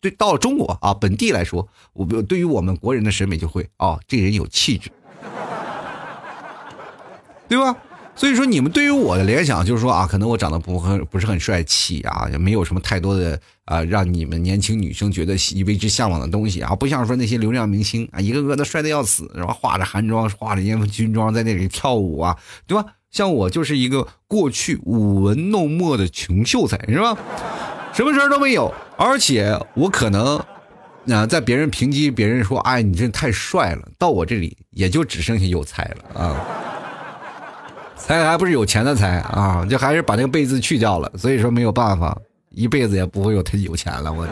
[0.00, 4.90] 对，到了中国啊，本地来说，我对于我们国人的审美就会哦，这人有气质，
[7.48, 7.76] 对吧？
[8.14, 15.34] 所以说，你们对于我的联想就是说啊，可能我长得不很不是很帅气啊，也没有什么太多的啊，让你们年轻女生觉得
[15.64, 22.36] 为之向往的东西啊，不像说那些流量明星啊，一个个的帅的要死，然后化着韩妆，化着烟军装在那里跳舞啊，
[22.66, 22.84] 对吧？
[23.12, 27.16] 像我就是一个过去舞文弄墨的穷秀才，是吧？
[27.92, 30.38] 什么事儿都没有，而且我可能
[31.08, 36.36] 啊，在别人评级，别人说哎，你这太帅了，到我这里也就只剩下有才了啊。
[37.96, 42.16] 才还不是有钱的才啊，就还是把那个“贝”字去掉了，所以说没有办法，
[42.48, 44.10] 一辈子也不会有他有钱了。
[44.10, 44.26] 我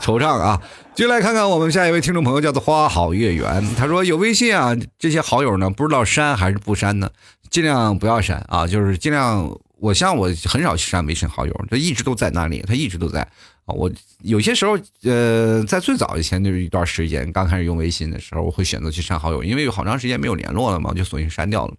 [0.00, 0.60] 惆怅啊！
[0.94, 3.74] 就来看看我们下一位听众朋友，叫做花好月圆。
[3.74, 7.10] 他说有微信啊，这些好友呢，不知道删还是不删呢？
[7.50, 9.58] 尽量不要删啊，就是尽量。
[9.80, 13.20] 我像我很少去删微信好友，他一直都在那里，他一直都在
[13.66, 13.74] 啊。
[13.74, 13.90] 我
[14.22, 21.74] 有些时候，呃，在最早以前就是一段时间，刚开始用微信的时候，我会选择去删好友，因为有好长时间没有联络了嘛，就索性删掉了。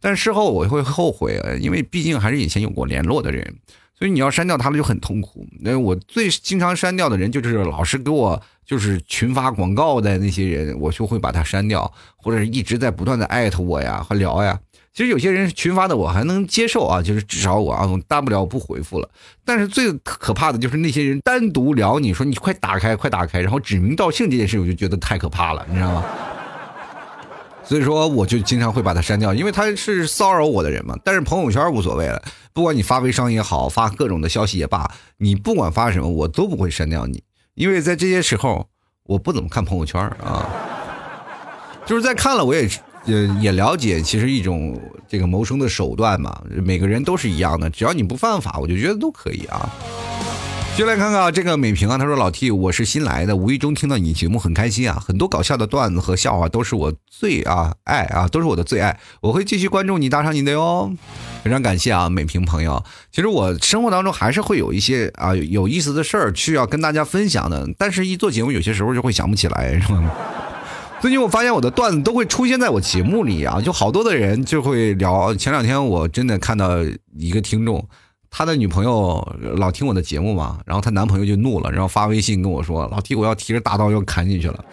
[0.00, 3.56] 但事后我会后悔，因为毕竟还是以前有过联络的人，
[4.00, 5.46] 所以你要删掉他了就很痛苦。
[5.60, 14.58] 那我最经常删掉的人就是老是给我就是群发广告的那些人，我就会把他删掉，或者是一直在不断的艾特我呀和聊呀。
[14.94, 19.08] 其实有些人群发的我还能接受啊，就是至少我啊，大不了我不回复了。
[19.44, 26.04] 但是最可怕的就是那些人单独聊你说你快打开快打开，然后指名道姓这件事，我就觉得太可怕了，你知道吗？
[27.62, 30.96] 所以说我就经常会把他删掉，因为他是骚扰我的人嘛。
[31.04, 32.20] 但是朋友圈无所谓了，
[32.52, 37.22] 不管你发微商也好，发各种的消息也罢，你不管发什么，我都不会删掉你，
[37.54, 38.68] 因为在这些时候
[39.04, 40.46] 我不怎么看朋友圈啊，
[41.86, 42.68] 就是在看了我也。
[43.06, 44.78] 呃，也了解，其实一种
[45.08, 49.70] 这个谋生的手段嘛，每个人都是一样的，只要你不犯法，我就觉得都可以啊。
[50.80, 60.90] 就来看看这个美平啊，他说老 T，我是新来的，无意中听到你节目很开心啊，很多搞笑的段子和笑话都是我最啊爱啊，都是我的最爱，我会继续关注你，打赏你的哟，
[61.44, 62.82] 非常感谢啊，美平朋友。
[63.12, 70.10] 其实我生活当中还是会有一些啊有意思的事儿需要跟大家分享的，但是一做节目有些时候就会想不起来，是吗？
[71.02, 75.34] 最近我发现我的段子都会出现在我节目里啊，就好多的人就会聊。
[75.34, 76.70] 前两天我真的看到
[77.18, 77.86] 一个听众，
[78.30, 84.64] 他的女朋友老听我的节目嘛，然后她男朋友就怒了，然后发微信跟我说：“老弟我要提着大刀要砍进去了。”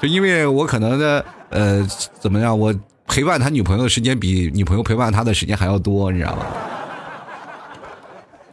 [0.00, 1.86] 就因为我可能的呃
[2.20, 2.74] 怎么样，我
[3.06, 6.46] 陪伴他女朋友的时间比女朋友陪伴他的时间还要多，你知道吗？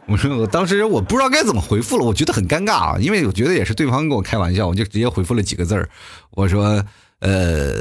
[0.06, 5.88] 我说，我当时我不知道该怎么回复了，我觉得很尴尬啊，因为我觉得也是对方跟我开玩笑，我就直接回复了几个字儿，
[6.30, 6.84] 我说，
[7.20, 7.72] 呃，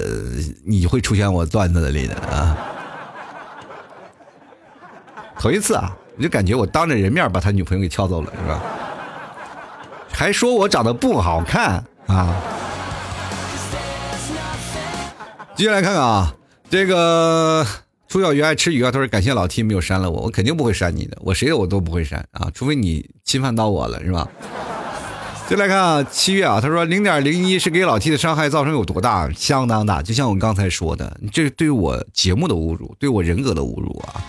[0.66, 2.58] 你会出现我段子里的啊，
[5.44, 8.62] 头一次啊，我就感觉我当着人面把他女朋友给撬走了，是吧？
[10.10, 12.34] 还说我长得不好看啊！
[15.54, 16.34] 接下来看看啊，
[16.70, 17.68] 这个。
[18.08, 18.91] 朱小鱼爱吃鱼啊！
[18.91, 24.30] 他说：“感谢老 T 没有删了我，我肯定不会删你的，我谁我都不会删啊，除非你侵犯到我了，是吧？”
[25.50, 29.30] 再来看啊，七月啊，他说：“零点零一是给老 T 的伤害造成有多大？
[29.32, 34.22] 相当大，就像我刚才说的，这是对我节目的侮辱，对我人格的侮辱啊，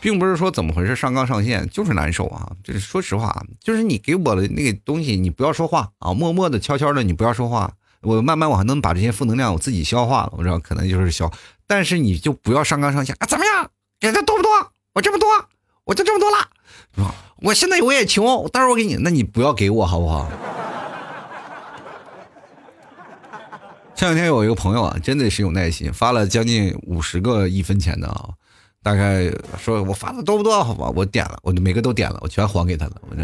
[0.00, 2.50] 并不是说怎么回事上纲上线，就是难受啊。
[2.62, 7.72] 就是说实话，就是你给我的那个东西，你不要说话啊，默默的、悄悄的，你不要说话，
[8.02, 11.30] 我慢慢我还能把这些负能量我自己消化了，我知道可能就是消。”
[11.66, 13.26] 但是你就不要上纲上线啊！
[13.26, 13.70] 怎么样？
[14.00, 14.50] 给的多不多？
[14.94, 15.28] 我这么多，
[15.84, 20.30] 我就这么多了，我现在我也穷，待会儿我给你，那你不要给我好不好？
[23.94, 28.30] 前两天有一个朋友啊，真的是有耐心，发了将近五十个一分钱的啊，
[28.82, 30.62] 大概说我发的多不多？
[30.62, 33.22] 好吧，我点了，我就每个都点了，我全还给他了，我就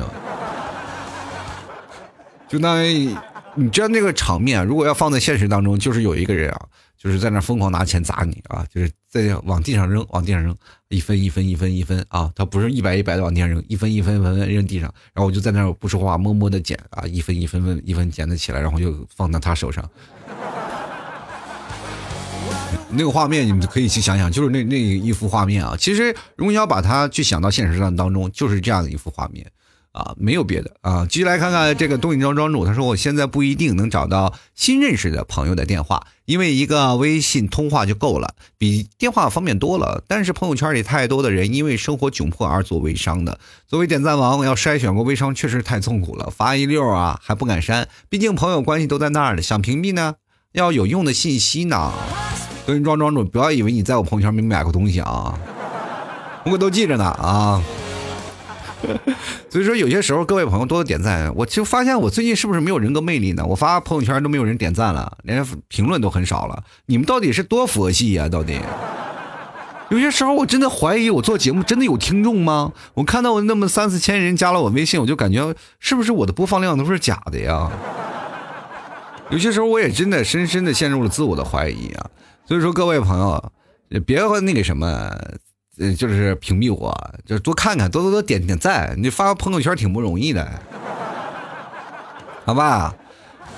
[2.49, 2.83] 就那
[3.55, 6.61] 你知道那个场面，如果要放在现实当中，就是有一个人啊。
[6.97, 8.65] 就是在那疯狂拿钱砸你啊！
[8.73, 10.57] 就是在往地上扔，往地上扔，
[10.89, 12.33] 一分一分一分一分啊！
[12.35, 19.87] 他不是一百一百的往地上扔，一分一分分分扔地上，然后我就在那不说话，默默的捡啊，一分一分分一分捡的起来，然后就放到他手上。
[22.97, 25.77] 那个画面你们可以去想想，就是那那一幅画面啊！
[25.79, 29.47] 其实如果你要把它去想到现实上当中，就是这样的一幅画面。
[29.93, 40.03] 啊，没有别的啊，继续来看看这个东影庄庄主，他说我现在不一定能找到新认识的朋友的电话，因为一个微信通话就够了，比电话方便多了。
[40.09, 43.39] 但是朋友圈里太多的人因为生活窘迫而做微商的，
[43.69, 50.17] 作为点赞王要筛选过微商确实太痛苦了，发一溜啊还不敢删，毕竟朋友关系都在那儿呢，想屏蔽呢
[50.55, 51.93] 要有用的信息呢。
[52.67, 55.39] 东影庄庄主，不要以为你在我朋友圈没买过东西啊，
[56.47, 57.63] 我都记着呢啊。
[59.49, 63.45] 所以说，有些时候各位朋友多多点赞，我就发现我最近是不是没有人格魅力呢？
[63.47, 66.63] 我发朋友圈都没有人点赞了，连评论都很少了。
[66.87, 68.29] 你们到底是多佛系呀？
[68.29, 68.61] 到底？
[69.91, 72.73] 有些时候我真的怀疑，我做节目真的有听众吗？
[72.95, 77.71] 我看到我那么三四千人加了我微信，我就感觉是不是我的播放量都是假的呀？
[79.31, 82.07] 有些时候我也真的深深的陷入了自我的怀疑啊。
[82.47, 83.53] 所以说，各位朋友，
[84.07, 85.11] 别和那个什么。
[85.77, 88.95] 呃，就是屏蔽我，就是多看看，多多多点点赞。
[88.97, 90.49] 你发个朋友圈挺不容易的，
[92.45, 92.95] 好吧？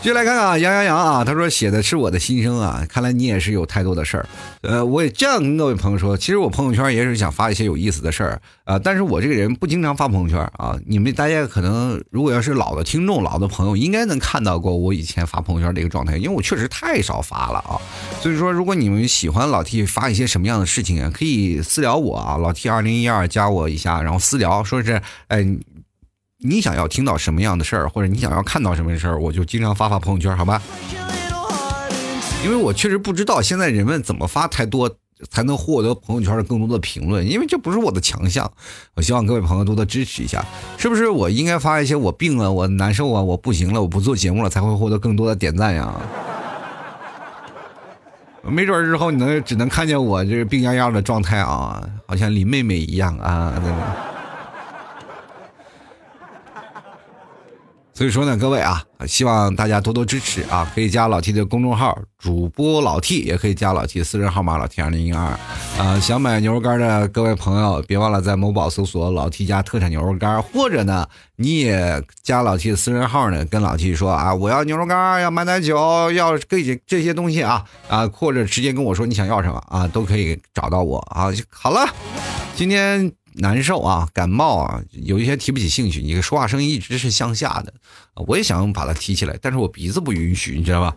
[0.06, 4.28] 接下来看看啊，杨洋洋啊，他说写的是我的心声啊，看来你也是有太多的事儿。
[4.60, 10.78] 呃，我也这样跟各位朋友说，其实我朋友圈也是想发一些有意思的事儿啊，但是我这个人不经常发朋友圈啊。
[10.86, 17.74] 你们大家可能如果要是老的听众、老的朋友，应该能看到过我以前发朋友圈这个状态，因为我确实太少发了啊。
[18.20, 25.44] 所以说，如果你们喜欢老 T 发一些什么样的事情啊，可以私聊我啊，老 T 二零一二加我一下，然后私聊说是哎。
[26.48, 30.62] 你想要听到什么样的事儿，或者你想要看到什么事儿，我就经常发发朋友圈，好吧？
[32.44, 34.88] 因为我确实不知道现在人们怎么发太多
[35.30, 38.48] 才能获得朋友圈的更多的评论，因为这不是我的强项。
[38.94, 40.44] 我希望各位朋友多多支持一下，
[40.76, 41.08] 是不是？
[41.08, 45.92] 我应该发一些我病了，我难受啊，我不行了，我不做节目了，才会获得更多的点赞呀。
[48.48, 53.60] 没准儿日后你能只能看见我这病怏怏的状态啊，好像林妹妹一样啊。
[57.96, 60.70] 所以说呢，各位啊，希望大家多多支持啊！
[60.74, 65.24] 可以加老 T 的公众号，主播老 T，也可以加老 T 私人号码老 T 二零一二。
[65.78, 81.28] 啊，想买牛肉干的各位朋友，别忘了在某宝搜索老 T 家特产牛肉干，或者呢，你也加老 T 的私人号呢，跟老 T 说啊，我要牛肉干，要买奶酒，要这些这些东西啊啊，或者直接跟我说你想要什么啊，都可以找到我啊。
[81.48, 81.88] 好了，
[82.54, 83.10] 今天。
[83.38, 86.00] 难受啊，感冒啊，有一些提不起兴趣。
[86.00, 87.72] 你说话声音一直是向下的，
[88.14, 90.96] 我也想把它提起来，但是我鼻子不允许，你知道吧？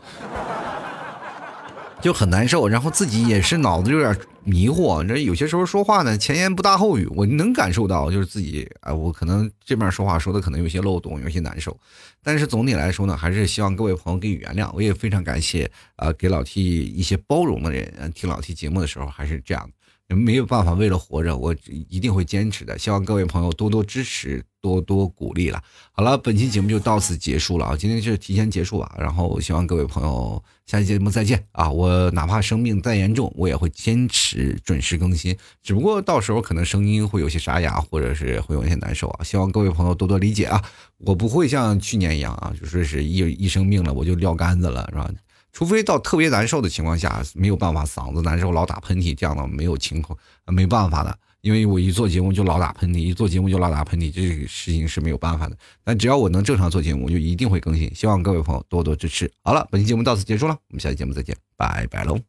[2.01, 5.05] 就很难受，然后自己也是脑子有点迷惑。
[5.05, 11.77] 这有些时候说话呢，前言不搭后语，我能感受到，就是自己啊，我可能这边说话说的可能有些漏洞，有些难受。
[12.23, 14.71] 但是总体来说呢，还是希望各位朋友给予原谅。
[14.73, 19.69] 我也非常感谢啊，给老 T 一些包容的人，听老 T 节目的时候还是这样。
[20.16, 21.55] 没有办法，为了活着，我
[21.88, 22.78] 一定会坚持的。
[22.80, 25.62] 希望各位朋友多多支持，多多鼓励了。
[25.91, 27.76] 好了，本期节目就到此结束了啊！
[27.78, 28.95] 今天就提前结束吧。
[28.97, 31.70] 然后希望各位朋友下期节目再见啊！
[31.70, 35.38] 我哪怕生病再严重，我也会坚持准时更新。
[35.62, 39.24] 只不过到时候可能声音会有些沙哑，或者是会有些难受啊！
[39.24, 40.60] 希望各位朋友多多理解啊！
[40.97, 45.12] 我不会像去年一样啊，就说是一一生病了我就撂杆子了，是吧？
[45.52, 51.18] 除非到特别难受的情况下，没有办法，嗓子难受，老打喷嚏，这样的没有情况，没办法的。
[51.41, 55.58] 因为我一做节目就老打喷嚏，一做节目就老打喷嚏，这个事情是没有办法的。
[55.84, 57.93] 但只要我能正常做节目，我就一定会更新。
[57.95, 59.32] 希望各位朋友多多支持。
[59.41, 62.20] 好了，本期节目到此结束了，我们下期节目再见，拜拜喽。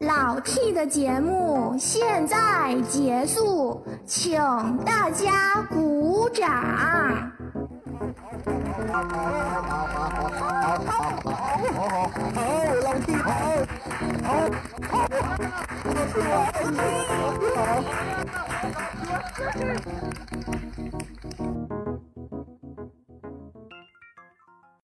[0.00, 4.36] 老 T 的节目现在结束，请
[4.84, 7.32] 大家鼓掌。
[8.92, 9.08] 好，好，
[10.84, 11.32] 好，
[11.72, 12.40] 好好好，好，
[12.82, 13.26] 老弟，好
[14.22, 14.36] 好
[14.82, 15.08] 好，好，
[15.84, 16.32] 老弟，好
[17.56, 17.80] 好，